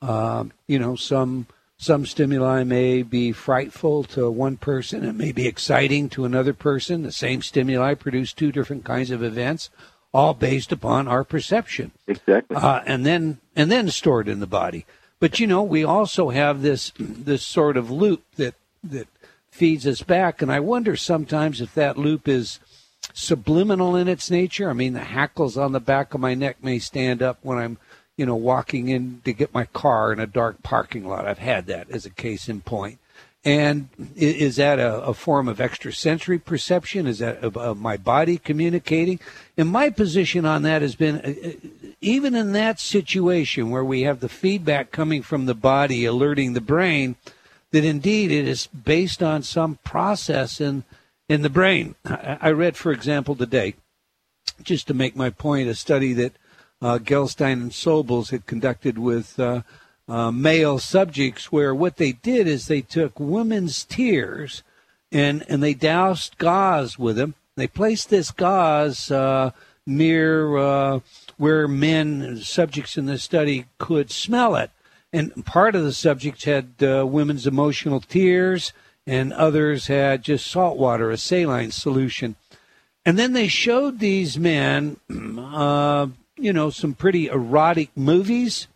[0.00, 1.46] Um, you know, some
[1.78, 7.02] some stimuli may be frightful to one person, it may be exciting to another person.
[7.02, 9.68] The same stimuli produce two different kinds of events,
[10.12, 11.92] all based upon our perception.
[12.06, 12.56] Exactly.
[12.56, 14.84] Uh, and then and then stored in the body.
[15.20, 19.08] But you know, we also have this this sort of loop that that
[19.50, 22.58] feeds us back, and I wonder sometimes if that loop is
[23.12, 24.70] subliminal in its nature.
[24.70, 27.78] I mean, the hackles on the back of my neck may stand up when I'm,
[28.16, 31.26] you know, walking in to get my car in a dark parking lot.
[31.26, 32.98] I've had that as a case in point.
[33.44, 37.08] And is that a, a form of extrasensory perception?
[37.08, 39.18] Is that a, a, my body communicating?
[39.56, 41.68] And my position on that has been uh, uh,
[42.00, 46.60] even in that situation where we have the feedback coming from the body alerting the
[46.60, 47.16] brain,
[47.72, 50.84] that indeed it is based on some process in,
[51.28, 51.96] in the brain.
[52.04, 53.74] I read, for example, today,
[54.62, 56.32] just to make my point, a study that
[56.80, 59.38] uh, Gelstein and Sobels had conducted with.
[59.40, 59.62] Uh,
[60.08, 64.62] uh, male subjects where what they did is they took women's tears
[65.10, 67.34] and, and they doused gauze with them.
[67.56, 69.50] They placed this gauze uh,
[69.86, 71.00] near uh,
[71.36, 74.70] where men, subjects in the study, could smell it.
[75.12, 78.72] And part of the subjects had uh, women's emotional tears,
[79.06, 82.36] and others had just salt water, a saline solution.
[83.04, 84.96] And then they showed these men,
[85.38, 88.68] uh, you know, some pretty erotic movies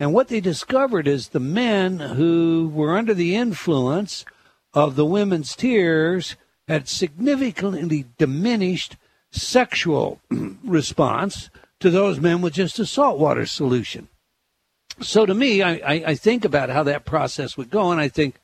[0.00, 4.24] and what they discovered is the men who were under the influence
[4.72, 6.36] of the women's tears
[6.66, 8.96] had significantly diminished
[9.30, 10.20] sexual
[10.64, 14.08] response to those men with just a saltwater solution.
[15.00, 18.08] So to me, I, I, I, think about how that process would go, and I
[18.08, 18.36] think,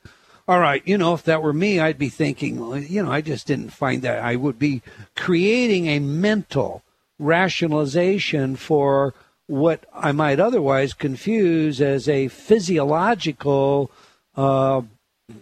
[0.49, 2.57] all right, you know, if that were me, I'd be thinking,
[2.89, 4.23] you know, I just didn't find that.
[4.23, 4.83] I would be
[5.17, 6.83] creating a mental
[7.19, 9.15] rationalization for
[9.47, 13.91] what I might otherwise confuse as a physiological,
[14.37, 14.83] uh,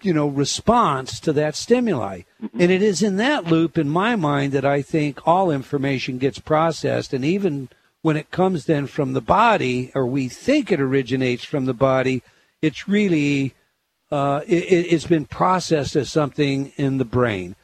[0.03, 2.23] you know, response to that stimuli.
[2.43, 2.61] Mm-hmm.
[2.61, 6.39] And it is in that loop, in my mind, that I think all information gets
[6.39, 7.13] processed.
[7.13, 7.69] And even
[8.03, 12.23] when it comes then from the body, or we think it originates from the body,
[12.61, 13.55] it's really
[14.11, 17.57] uh, it, has been processed as something in the brain.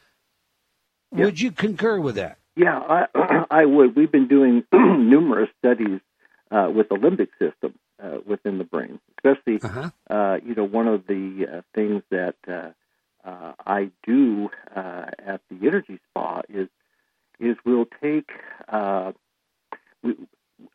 [1.12, 2.38] Would you concur with that?
[2.56, 3.96] Yeah, I, I would.
[3.96, 6.00] We've been doing numerous studies
[6.50, 9.90] uh, with the limbic system uh, within the brain, especially, Uh-huh.
[10.08, 12.70] uh, you know, one of the uh, things that uh,
[13.24, 16.68] uh, I do uh, at the energy spa is
[17.38, 18.30] is we'll take
[18.68, 19.12] uh,
[20.02, 20.14] we,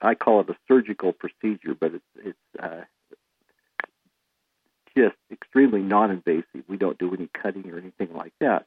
[0.01, 2.81] I call it a surgical procedure, but it's it's uh,
[4.97, 6.63] just extremely non-invasive.
[6.67, 8.65] We don't do any cutting or anything like that,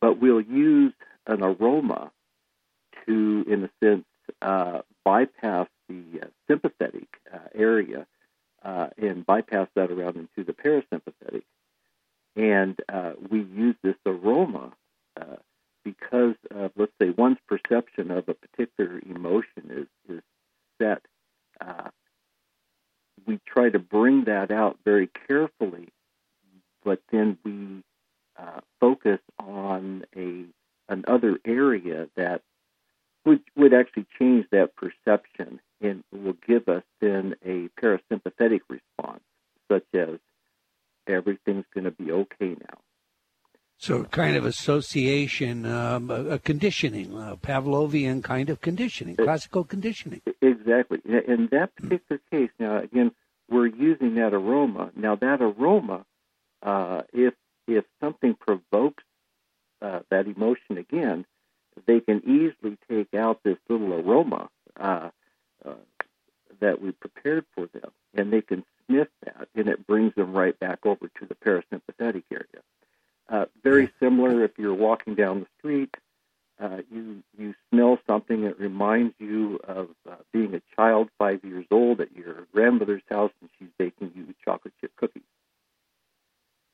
[0.00, 0.94] but we'll use
[1.26, 2.10] an aroma
[3.04, 4.06] to, in a sense,
[4.40, 8.06] uh, bypass the uh, sympathetic uh, area
[8.64, 11.42] uh, and bypass that around into the parasympathetic.
[12.34, 14.72] And uh, we use this aroma
[15.20, 15.36] uh,
[15.84, 20.22] because of, let's say, one's perception of a particular emotion is, is
[20.80, 21.02] set.
[21.60, 21.90] Uh,
[23.26, 25.88] we try to bring that out very carefully,
[26.84, 27.82] but then we
[28.38, 30.44] uh, focus on a
[30.88, 32.42] another area that
[33.24, 39.22] would would actually change that perception and will give us then a parasympathetic response,
[39.70, 40.18] such as
[41.06, 42.78] everything's going to be okay now.
[43.78, 50.20] So, kind of association, um, a, a conditioning, a Pavlovian kind of conditioning, classical conditioning.
[50.42, 51.00] Exactly.
[51.04, 53.12] In that particular case, now again,
[53.48, 54.90] we're using that aroma.
[54.96, 56.04] Now, that aroma,
[56.62, 57.34] uh, if
[57.68, 59.04] if something provokes
[59.82, 61.24] uh, that emotion again,
[61.86, 64.48] they can easily take out this little aroma
[64.78, 65.10] uh,
[65.64, 65.74] uh,
[66.60, 70.58] that we prepared for them, and they can sniff that, and it brings them right
[70.58, 72.62] back over to the parasympathetic area.
[73.28, 75.92] Uh, very similar if you're walking down the street,
[76.60, 81.66] uh, you you smell something that reminds you of uh, being a child, five years
[81.70, 85.24] old, at your grandmother's house, and she's baking you chocolate chip cookies.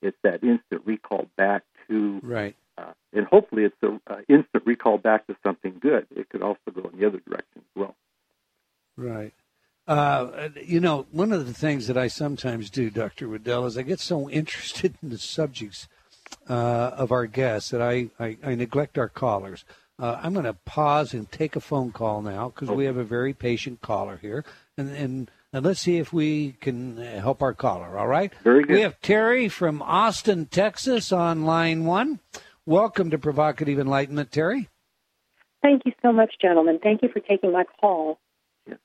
[0.03, 2.55] It's that instant recall back to Right.
[2.77, 6.07] uh, and hopefully it's an uh, instant recall back to something good.
[6.15, 7.95] It could also go in the other direction as well.
[8.97, 9.33] Right.
[9.87, 13.29] Uh, you know, one of the things that I sometimes do, Dr.
[13.29, 15.89] Waddell, is I get so interested in the subjects
[16.49, 19.65] uh, of our guests that I, I, I neglect our callers.
[19.99, 23.05] Uh, I'm going to pause and take a phone call now because we have a
[23.05, 24.45] very patient caller here.
[24.79, 28.33] And, and, and let's see if we can uh, help our caller, all right?
[28.43, 28.75] Very good.
[28.75, 32.21] We have Terry from Austin, Texas on line one.
[32.65, 34.69] Welcome to Provocative Enlightenment, Terry.
[35.63, 36.81] Thank you so much, gentlemen.
[36.83, 38.19] Thank you for taking my call.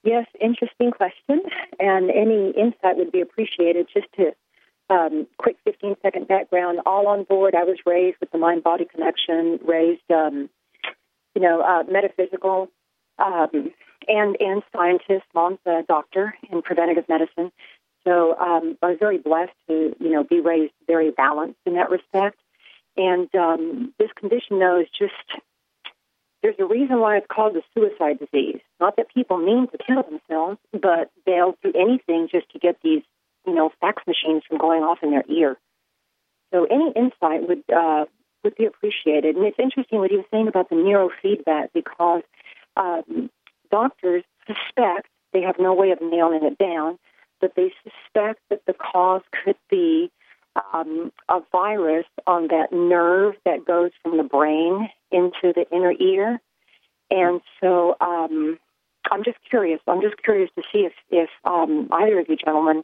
[0.04, 1.42] Yes, interesting question,
[1.80, 3.88] and any insight would be appreciated.
[3.94, 4.34] Just to
[4.90, 7.56] um, quick 15 second background, all on board.
[7.56, 10.50] I was raised with the mind body connection, raised, um,
[11.36, 12.70] you know, uh, metaphysical
[13.20, 13.72] um,
[14.08, 15.26] and and scientist.
[15.36, 17.52] Mom's a doctor in preventative medicine,
[18.04, 21.90] so um, I was very blessed to you know be raised very balanced in that
[21.90, 22.40] respect.
[22.96, 25.42] And um, this condition, though, is just
[26.42, 28.60] there's a reason why it's called the suicide disease.
[28.80, 33.02] Not that people mean to kill themselves, but they'll do anything just to get these,
[33.46, 35.58] you know, fax machines from going off in their ear.
[36.54, 38.06] So any insight would uh,
[38.44, 39.36] would be appreciated.
[39.36, 42.22] And it's interesting what he was saying about the neurofeedback because
[42.78, 43.30] um,
[43.72, 46.98] doctors suspect they have no way of nailing it down,
[47.42, 50.12] but they suspect that the cause could be
[50.74, 56.40] um, a virus on that nerve that goes from the brain into the inner ear.
[57.10, 58.58] And so um,
[59.10, 59.80] I'm just curious.
[59.88, 62.84] I'm just curious to see if, if um, either of you gentlemen,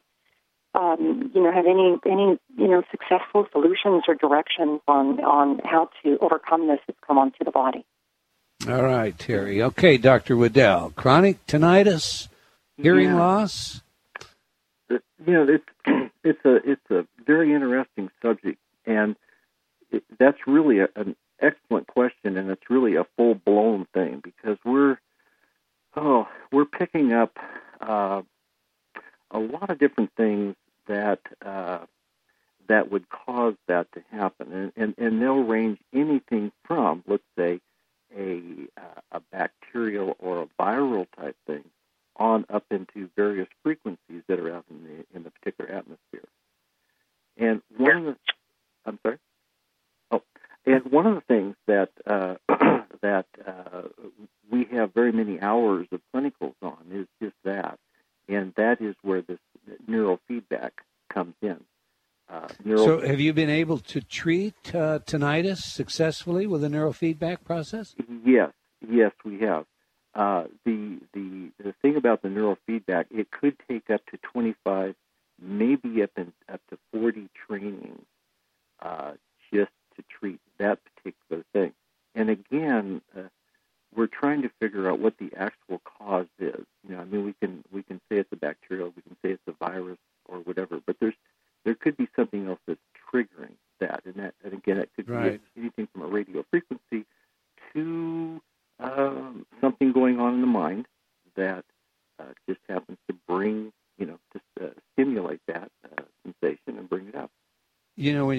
[0.75, 5.89] um, you know, have any any you know successful solutions or directions on on how
[6.03, 7.85] to overcome this that's come onto the body.
[8.67, 9.61] All right, Terry.
[9.61, 10.35] Okay, Dr.
[10.37, 10.91] Waddell.
[10.95, 12.27] Chronic tinnitus,
[12.77, 13.19] hearing Yeah.
[13.19, 13.81] loss.
[14.89, 19.15] It- you know, it's it's a it's a very interesting subject, and
[19.91, 24.57] it, that's really a, an excellent question, and it's really a full blown thing because
[24.63, 24.97] we're
[25.95, 27.37] oh we're picking up
[27.81, 28.21] uh,
[29.31, 30.55] a lot of different things
[30.87, 31.79] that uh,
[32.67, 37.59] that would cause that to happen, and, and and they'll range anything from let's say
[38.17, 38.41] a
[38.77, 41.63] uh, a bacterial or a viral type thing
[42.15, 46.27] on up into various frequencies that are out in the in the particular atmosphere.
[47.37, 48.15] And one of the
[48.85, 49.17] I'm sorry.
[50.65, 52.35] And one of the things that uh,
[53.01, 53.81] that uh,
[54.49, 57.79] we have very many hours of clinicals on is just that,
[58.29, 59.39] and that is where this
[59.89, 60.71] neurofeedback
[61.09, 61.59] comes in.
[62.29, 67.95] Uh, So, have you been able to treat uh, tinnitus successfully with a neurofeedback process?
[68.25, 68.51] Yes,
[68.87, 69.65] yes, we have.
[70.15, 74.95] Uh, the the the thing about the neurofeedback, it could take up to 25,
[75.41, 78.05] maybe up in, up to 40 trainings
[79.95, 81.73] to treat that particular thing.
[82.15, 83.23] And again, uh,
[83.95, 86.65] we're trying to figure out what the actual cause is.
[86.87, 89.31] You know, I mean, we can we can say it's a bacterial, we can say
[89.31, 91.15] it's a virus or whatever, but there's
[91.63, 92.59] there could be something else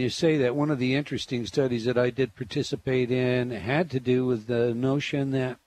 [0.05, 3.11] You know, when you say that, one of the interesting studies that I did participate
[3.11, 5.59] in had to do with the notion that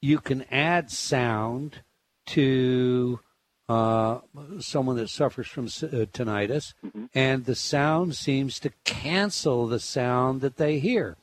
[0.00, 1.82] you can add sound
[2.28, 3.20] to
[3.68, 4.20] uh,
[4.58, 6.72] someone that suffers from uh, tinnitus,
[7.14, 11.18] and the sound seems to cancel the sound that they hear.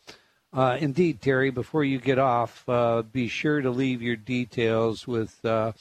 [0.53, 5.43] Uh, indeed, Terry, before you get off, uh, be sure to leave your details with
[5.43, 5.71] uh,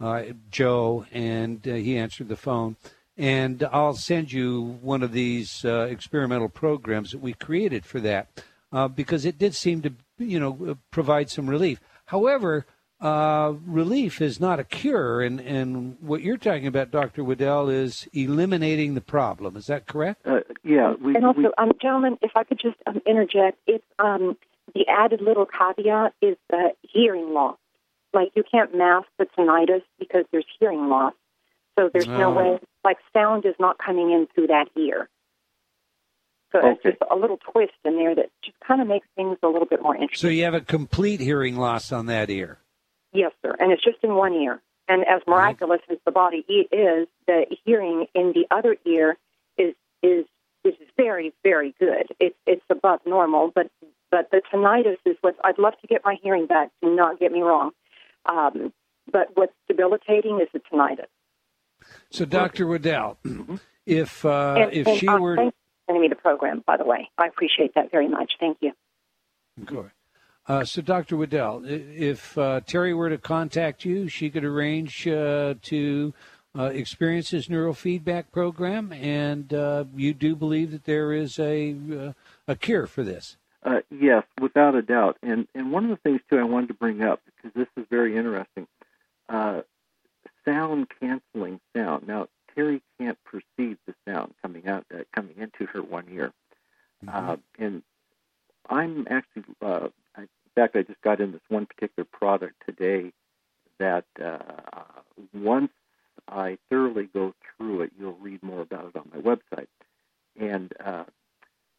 [0.00, 2.76] uh, Joe, and uh, he answered the phone.
[3.16, 8.42] And I'll send you one of these uh, experimental programs that we created for that
[8.72, 11.80] uh, because it did seem to, you know, provide some relief.
[12.06, 12.66] However,
[13.02, 17.24] uh, relief is not a cure, and, and what you're talking about, Dr.
[17.24, 19.56] Waddell, is eliminating the problem.
[19.56, 20.24] Is that correct?
[20.24, 23.84] Uh, yeah, we, and also, we, um, gentlemen, if I could just um, interject, it's
[23.98, 24.36] um,
[24.74, 27.58] the added little caveat is the hearing loss.
[28.14, 31.14] Like you can't mask the tinnitus because there's hearing loss,
[31.78, 32.36] so there's no Oh.
[32.52, 32.60] way.
[32.84, 35.08] Like sound is not coming in through that ear.
[36.52, 39.48] So it's just a little twist in there that just kind of makes things a
[39.48, 40.28] little bit more interesting.
[40.28, 42.58] So you have a complete hearing loss on that ear.
[43.12, 44.60] Yes, sir, and it's just in one ear.
[44.88, 49.16] And as miraculous as the body is, the hearing in the other ear
[49.56, 50.26] is is
[50.64, 52.08] is very very good.
[52.20, 53.70] It's it's above normal, but
[54.10, 56.70] but the tinnitus is what I'd love to get my hearing back.
[56.82, 57.70] Do not get me wrong,
[58.26, 58.74] um,
[59.10, 61.06] but what's debilitating is the tinnitus.
[62.10, 62.66] So, Dr.
[62.66, 63.18] Waddell,
[63.86, 66.76] if uh, and, if and, she uh, were thanks for sending me the program, by
[66.76, 68.32] the way, I appreciate that very much.
[68.40, 68.72] Thank you.
[69.64, 69.90] Good.
[70.46, 71.16] Uh, so, Dr.
[71.16, 76.12] Waddell, if uh, Terry were to contact you, she could arrange uh, to
[76.58, 82.12] uh, experience this neurofeedback program, and uh, you do believe that there is a uh,
[82.46, 83.36] a cure for this.
[83.64, 85.16] Uh, yes, without a doubt.
[85.22, 87.86] And and one of the things too I wanted to bring up because this is
[87.90, 88.66] very interesting.
[89.28, 89.62] Uh,
[90.44, 92.06] sound canceling sound.
[92.06, 96.32] Now Terry can't perceive the sound coming out uh, coming into her one ear,
[97.08, 97.82] uh, and
[98.68, 99.44] I'm actually.
[99.60, 103.12] Uh, I, in fact, I just got in this one particular product today
[103.78, 104.38] that uh,
[105.34, 105.72] once
[106.28, 109.66] I thoroughly go through it, you'll read more about it on my website.
[110.38, 111.04] And uh,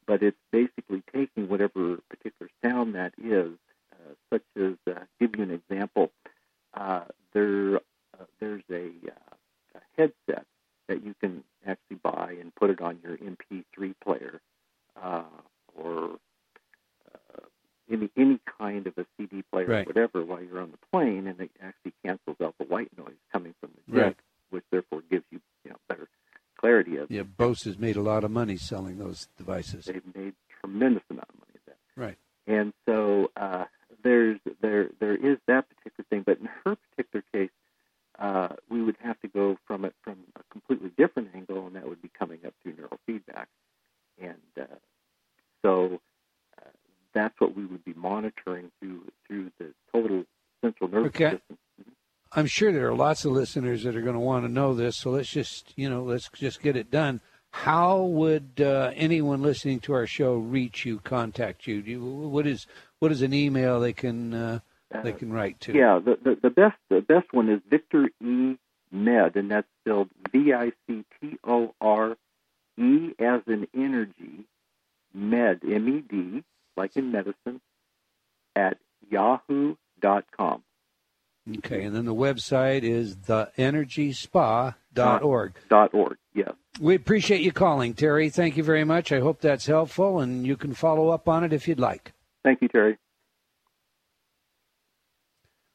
[0.06, 3.54] but it's basically taking whatever particular sound that is,
[3.94, 6.12] uh, such as uh, give you an example.
[6.74, 7.80] Uh, there,
[8.20, 9.36] uh, there's a, uh,
[9.76, 10.46] a headset
[10.88, 14.42] that you can actually buy and put it on your MP3 player
[15.02, 15.24] uh,
[15.76, 16.18] or
[17.14, 17.42] uh,
[17.92, 19.82] any any kind of a CD player Right.
[19.82, 23.16] or whatever while you're on the plane, and it actually cancels out the white noise
[23.32, 24.08] coming from the Right.
[24.08, 24.16] jet,
[24.50, 26.08] which therefore gives you you know better
[26.58, 29.86] clarity of Yeah, Bose has made a lot of money selling those devices.
[29.86, 31.78] they've made tremendous amount of money at that.
[31.96, 32.18] Right.
[32.48, 33.66] And so uh,
[34.04, 37.50] there's there there is that particular thing, but in her particular case,
[38.20, 41.88] uh, we would have to go from it from a completely different angle, and that
[41.88, 43.46] would be coming up through neurofeedback.
[44.22, 44.66] And uh,
[45.62, 46.00] so
[46.62, 46.70] uh,
[47.14, 50.26] that's what we would be monitoring through through the total
[50.62, 51.32] central nervous Okay.
[51.32, 51.58] system.
[52.44, 54.98] I'm sure there are lots of listeners that are going to want to know this.
[54.98, 57.22] So let's just, you know, let's just get it done.
[57.52, 61.76] How would uh, anyone listening to our show reach you, contact you?
[61.76, 62.04] You?
[62.04, 62.68] What is
[63.00, 64.60] what is an email they can uh,
[65.04, 65.74] they can write to?
[65.74, 68.58] Yeah, the, the the best the best one is Victor E
[68.92, 72.18] Med, and that's spelled V I C T O R
[72.78, 74.44] E as in energy,
[75.14, 76.44] Med M E D
[76.76, 77.62] like in medicine
[78.54, 78.80] at
[79.10, 80.62] yahoo.com.
[81.58, 84.74] Okay, and then the website is theenergyspa.org.
[85.70, 86.18] Dot org.
[86.34, 86.54] Yes.
[86.82, 88.32] We appreciate you calling, Terry.
[88.32, 89.12] Thank you very much.
[89.12, 92.14] I hope that's helpful, and you can follow up on it if you'd like.
[92.44, 92.98] Thank you, Terry.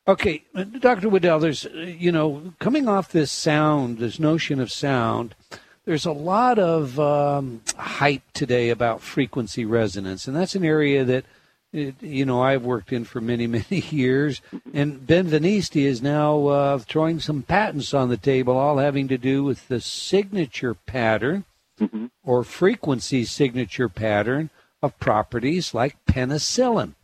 [0.09, 0.43] Okay,
[0.81, 1.09] Dr.
[1.09, 5.37] Waddell, there's, you know, coming off this sound, this notion of sound,
[5.85, 11.25] there's a lot of um, hype today about frequency resonance, and that's an area that,
[11.73, 14.41] it, you know, I've worked in for many, many years.
[14.73, 19.45] And Benveniste is now uh, throwing some patents on the table, all having to do
[19.45, 21.45] with the signature pattern
[21.79, 24.51] hmm or frequency signature pattern
[24.83, 26.95] of properties like penicillin.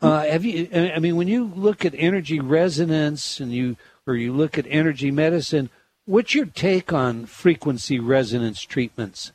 [0.00, 0.68] Uh, have you?
[0.72, 3.76] I mean, when you look at energy resonance and you,
[4.06, 5.68] or you look at energy medicine,
[6.06, 9.32] what's your take on frequency resonance treatments?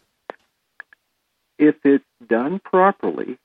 [1.59, 3.37] If it's done properly,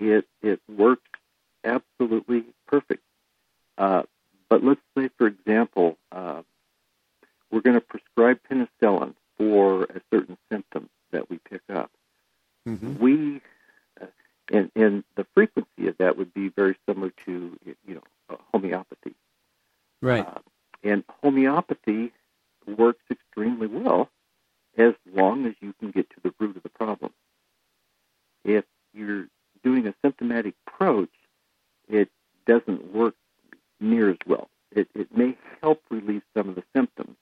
[0.00, 1.16] it it worked
[1.62, 3.02] absolutely perfect.
[3.76, 4.02] Uh,
[4.48, 6.42] but let's say, for example, uh,
[7.50, 11.90] we're going to prescribe penicillin for a certain symptom that we pick up.
[12.66, 12.98] Mm-hmm.
[12.98, 13.40] We
[14.00, 14.06] uh,
[14.50, 19.14] and and the frequency of that would be very similar to you know uh, homeopathy.
[20.00, 20.26] Right.
[20.26, 20.40] Uh,
[20.82, 22.12] and homeopathy
[22.66, 24.08] works extremely well
[24.78, 27.12] as long as you can get to the root of the problem.
[28.44, 29.26] If you're
[29.62, 31.10] doing a symptomatic approach,
[31.88, 32.08] it
[32.46, 33.14] doesn't work
[33.80, 34.48] near as well.
[34.72, 37.16] It, it may help relieve some of the symptoms,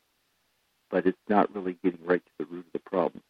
[0.91, 3.23] but it's not really getting right to the root of the problem.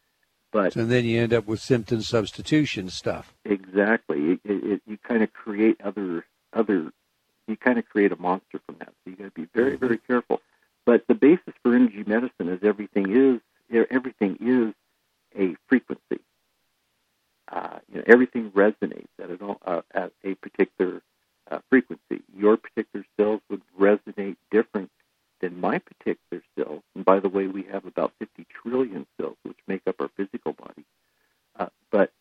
[0.51, 3.33] But so then you end up with symptom substitution stuff.
[3.45, 4.31] Exactly.
[4.31, 6.91] It, it, you kind of create other other.
[7.47, 8.89] You kind of create a monster from that.
[8.89, 9.85] So you got to be very mm-hmm.
[9.85, 10.41] very careful.
[10.85, 13.41] But the basis for energy medicine is everything is
[13.91, 14.73] everything is
[15.39, 16.19] a frequency.
[17.51, 21.01] Uh, you know, everything resonates at, an, uh, at a particular
[21.49, 22.21] uh, frequency.
[22.35, 24.91] Your particular cells would resonate different
[25.41, 26.83] than my particular cells.
[26.95, 30.53] And by the way, we have about 50 trillion cells, which make up our physical
[30.53, 30.85] body.
[31.57, 32.11] Uh, but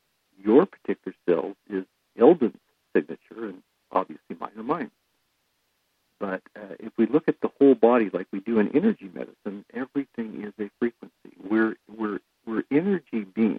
[0.43, 1.85] your particular cells is
[2.19, 2.57] Eldon's
[2.95, 3.63] signature, and
[3.93, 4.91] obviously mine are mine.
[6.21, 9.65] But uh, if we look at the whole body like we do in energy medicine,
[9.75, 11.37] everything is a frequency.
[11.49, 13.58] We're we're we're energy beings,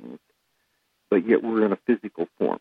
[1.19, 2.59] but yet we're in a physical form.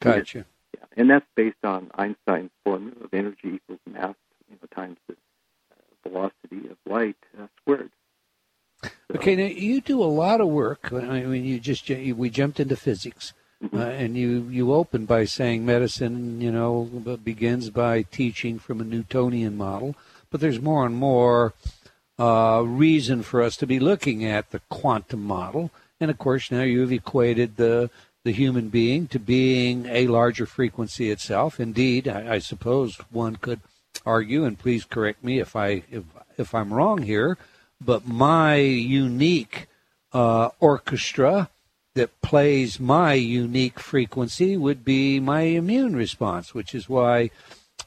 [0.00, 0.44] Gotcha.
[0.74, 4.14] Yeah, and that's based on Einstein's formula of energy equals mass
[4.50, 7.90] you know, times the uh, velocity of light uh, squared.
[8.82, 10.92] So, okay, now you do a lot of work.
[10.92, 13.76] I mean, you just we jumped into physics, mm-hmm.
[13.76, 16.84] uh, and you you open by saying medicine, you know,
[17.24, 19.96] begins by teaching from a Newtonian model,
[20.30, 21.54] but there's more and more
[22.18, 25.70] uh, reason for us to be looking at the quantum model,
[26.00, 27.90] and of course now you've equated the
[28.24, 31.60] the human being to being a larger frequency itself.
[31.60, 33.60] Indeed, I, I suppose one could
[34.04, 36.02] argue, and please correct me if I if,
[36.36, 37.38] if I'm wrong here,
[37.80, 39.68] but my unique
[40.12, 41.50] uh, orchestra
[41.94, 47.30] that plays my unique frequency would be my immune response, which is why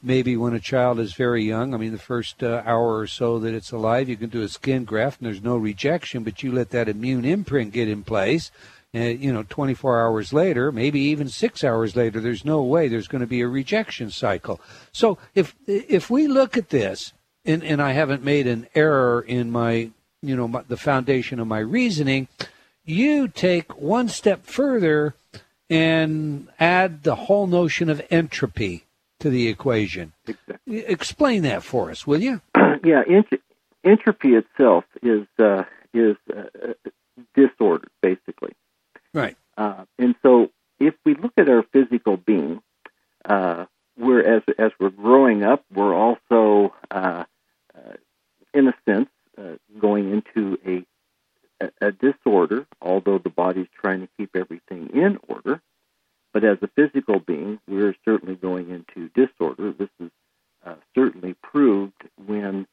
[0.02, 3.38] maybe when a child is very young, I mean, the first uh, hour or so
[3.38, 6.52] that it's alive, you can do a skin graft and there's no rejection, but you
[6.52, 8.50] let that immune imprint get in place
[8.92, 13.08] and you know 24 hours later maybe even 6 hours later there's no way there's
[13.08, 14.60] going to be a rejection cycle.
[14.92, 17.12] So if if we look at this
[17.44, 19.90] and and I haven't made an error in my
[20.22, 22.28] you know my, the foundation of my reasoning
[22.84, 25.14] you take one step further
[25.68, 28.84] and add the whole notion of entropy
[29.20, 30.78] to the equation exactly.
[30.80, 32.40] explain that for us will you
[32.84, 33.42] yeah ent-
[33.84, 35.62] entropy itself is uh,
[35.94, 36.72] is uh,
[37.34, 38.52] disorder basically
[39.12, 39.36] Right.
[39.56, 42.62] Uh, and so if we look at our physical being,
[43.24, 43.66] uh,
[43.98, 47.24] we're as as we're growing up, we're also, uh,
[47.74, 47.92] uh
[48.54, 52.66] in a sense, uh, going into a, a, a disorder.
[52.80, 55.60] Although the body's trying to keep everything in order,
[56.32, 59.72] but as a physical being, we're certainly going into disorder.
[59.72, 60.10] This is
[60.64, 62.66] uh, certainly proved when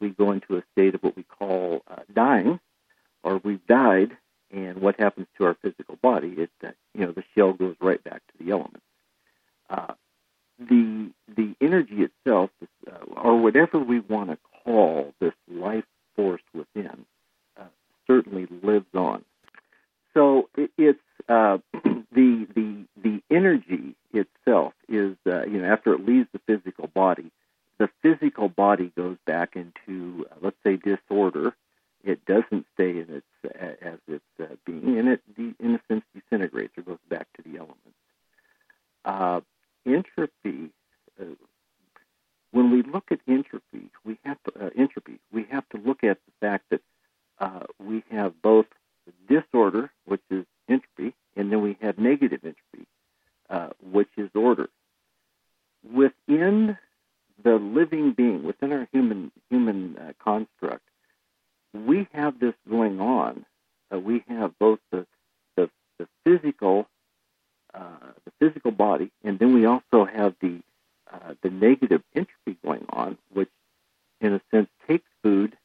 [0.00, 2.60] we go into a state of what we call dying,
[3.22, 4.14] or we've died
[4.50, 6.34] and what happens to our physical body.
[6.38, 8.80] It uh, you know the shell goes right back to the elements.
[9.68, 9.94] Uh,
[10.58, 12.50] the the energy itself,
[12.86, 17.04] uh, or whatever we want to call this life force within,
[17.58, 17.64] uh,
[18.06, 19.24] certainly lives on.
[20.14, 26.06] So it, it's uh, the the the energy itself is uh, you know after it
[26.06, 27.30] leaves the physical body,
[27.78, 31.54] the physical body goes back into let's say disorder
[32.06, 36.78] it doesn't stay in its as its uh, being, and it in a sense disintegrates
[36.78, 37.80] or goes back to the elements.
[39.04, 39.40] Uh,
[39.84, 40.70] entropy.
[41.20, 41.24] Uh,
[42.52, 45.18] when we look at entropy, we have to uh, entropy.
[45.32, 46.80] We have to look at the fact that
[47.40, 48.66] uh, we have both
[49.28, 52.86] disorder, which is entropy, and then we have negative entropy,
[53.50, 54.68] uh, which is order.
[55.92, 56.78] Within
[57.42, 59.96] the living being, within our human human
[60.26, 60.82] construct,
[61.72, 63.44] we have this going on.
[63.92, 65.06] Uh, we have both the
[65.56, 66.86] the, the physical
[67.74, 70.60] uh, the physical body, and then we also have the
[71.12, 73.50] uh, the negative entropy going on, which
[74.20, 75.56] in a sense takes food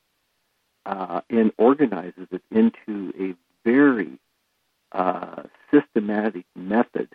[0.86, 3.36] uh, and organizes it into a
[3.68, 4.20] very
[4.91, 7.09] uh, systematic method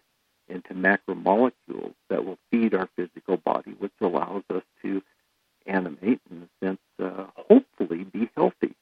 [0.49, 5.03] into macromolecules that will feed our physical body, which allows us to
[5.66, 8.74] animate, in a sense, uh, hopefully be healthy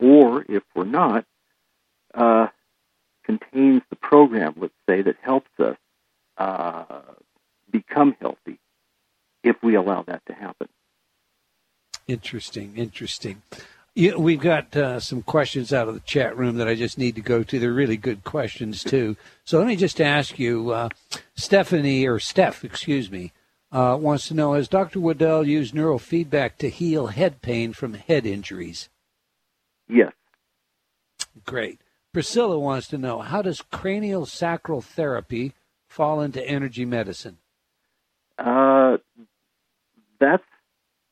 [0.00, 1.24] or if we're not,
[2.14, 2.48] uh,
[3.24, 5.76] contains the program, let's say, that helps us
[6.36, 6.84] uh,
[7.70, 8.58] become healthy
[9.42, 10.68] if we allow that to happen.
[12.06, 13.42] Interesting, interesting.
[13.94, 16.96] You know, we've got uh, some questions out of the chat room that I just
[16.96, 17.58] need to go to.
[17.58, 19.16] They're really good questions, too.
[19.44, 20.88] So let me just ask you uh,
[21.34, 23.32] Stephanie, or Steph, excuse me,
[23.70, 25.00] uh, wants to know Has Dr.
[25.00, 28.88] Waddell used neurofeedback to heal head pain from head injuries?
[29.88, 30.12] Yes,
[31.44, 31.80] Great.
[32.12, 35.52] Priscilla wants to know how does cranial sacral therapy
[35.88, 37.38] fall into energy medicine?
[38.38, 38.98] Uh,
[40.20, 40.44] that's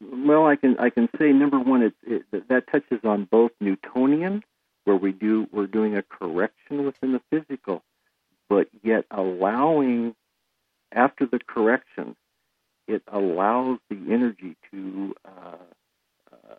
[0.01, 4.43] well, I can I can say number one, it, it, that touches on both Newtonian,
[4.85, 7.83] where we do we're doing a correction within the physical,
[8.49, 10.15] but yet allowing
[10.93, 12.17] after the correction,
[12.87, 15.57] it allows the energy to uh,
[16.33, 16.55] uh,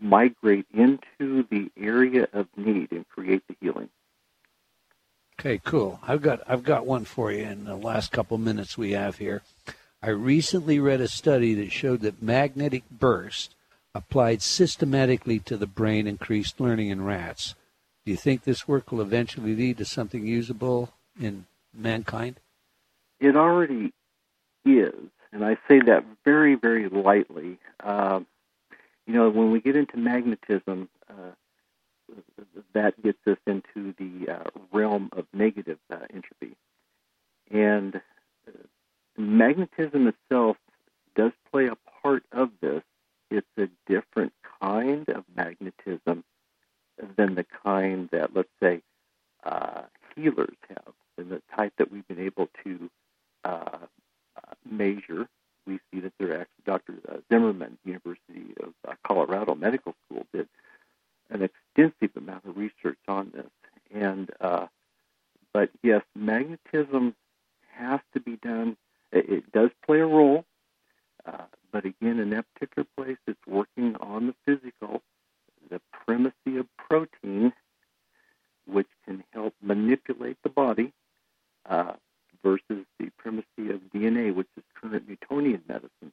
[0.00, 3.88] migrate into the area of need and create the healing.
[5.40, 6.00] Okay, cool.
[6.02, 9.42] I've got I've got one for you in the last couple minutes we have here.
[10.02, 13.54] I recently read a study that showed that magnetic burst
[13.94, 17.54] applied systematically to the brain increased learning in rats.
[18.04, 22.40] Do you think this work will eventually lead to something usable in mankind?
[23.20, 23.92] It already
[24.64, 27.58] is, and I say that very, very lightly.
[27.80, 28.20] Uh,
[29.06, 31.32] you know, when we get into magnetism, uh,
[32.74, 36.56] that gets us into the uh, realm of negative uh, entropy.
[37.50, 37.96] And
[38.46, 38.50] uh,
[39.16, 40.56] magnetism itself
[41.14, 42.82] does play a part of this.
[43.30, 46.24] It's a different kind of magnetism
[47.16, 48.82] than the kind that, let's say,
[49.44, 49.82] uh,
[50.16, 52.90] healers have, and the type that we've been able to
[54.68, 55.28] measure.
[55.66, 56.94] We see that there actually, Dr.
[57.08, 60.48] Uh, Zimmerman, University of uh, Colorado Medical School, did
[61.30, 63.46] an extensive amount of research on this.
[63.94, 64.30] And,
[65.52, 67.14] but yes, magnetism
[67.74, 68.76] has to be done
[69.12, 70.44] it, it does play a role,
[71.26, 75.02] uh, but again, in that particular place, it's working on the physical,
[75.70, 77.52] the primacy of protein,
[78.66, 80.92] which can help manipulate the body,
[81.68, 81.92] uh,
[82.42, 86.12] versus the primacy of DNA, which is current Newtonian medicine,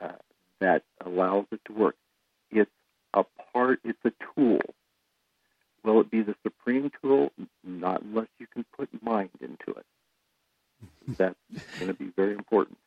[0.00, 0.12] uh,
[0.60, 1.96] that allows it to work.
[2.50, 2.70] It's
[3.14, 4.60] a part, it's a tool.
[5.84, 7.32] Will it be the supreme tool?
[7.64, 9.86] Not unless you can put mind into it
[11.16, 11.36] that's
[11.78, 12.78] going to be very important.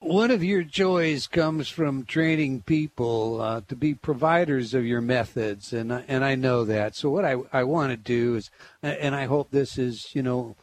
[0.00, 5.72] One of your joys comes from training people uh, to be providers of your methods,
[5.72, 6.94] and and I know that.
[6.94, 8.48] So what I I want to do is,
[8.80, 10.54] and I hope this is you know,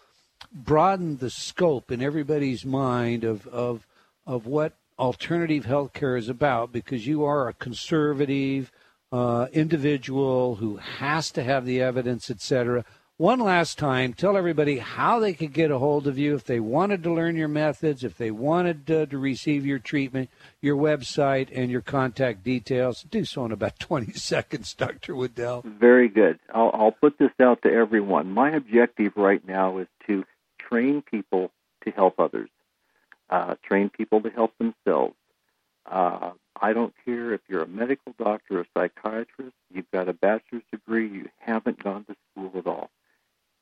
[0.55, 3.85] broaden the scope in everybody's mind of of
[4.25, 8.71] of what alternative healthcare is about, because you are a conservative
[9.11, 12.83] uh, individual who has to have the evidence, etc
[13.17, 16.59] one last time, tell everybody how they could get a hold of you if they
[16.59, 20.29] wanted to learn your methods, if they wanted to receive your treatment,
[20.61, 23.03] your website, and your contact details.
[23.03, 25.15] Do so in about 20 seconds, Dr.
[25.15, 25.63] Waddell.
[25.65, 26.39] Very good.
[26.53, 28.31] I'll, I'll put this out to everyone.
[28.31, 30.25] My objective right now is to
[30.67, 31.51] train people
[31.83, 32.49] to help others,
[33.29, 35.15] uh, train people to help themselves.
[35.85, 40.13] Uh, I don't care if you're a medical doctor or a psychiatrist, you've got a
[40.13, 42.89] bachelor's degree, you haven't gone to school at all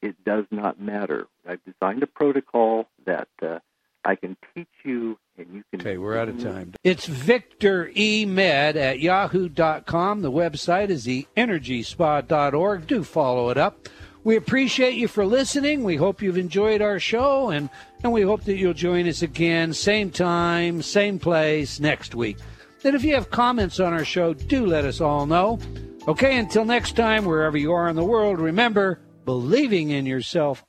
[0.03, 1.27] it does not matter.
[1.47, 3.59] I've designed a protocol that uh,
[4.03, 5.81] I can teach you, and you can.
[5.81, 6.73] Okay, we're out of time.
[6.83, 8.25] It's Victor E.
[8.25, 10.21] Med at yahoo.com.
[10.21, 12.85] The website is the energyspa.org.
[12.85, 13.87] Do follow it up.
[14.23, 15.83] We appreciate you for listening.
[15.83, 17.69] We hope you've enjoyed our show, and,
[18.03, 22.37] and we hope that you'll join us again, same time, same place, next week.
[22.83, 25.59] And if you have comments on our show, do let us all know.
[26.07, 30.61] Okay, until next time, wherever you are in the world, remember, Believing in yourself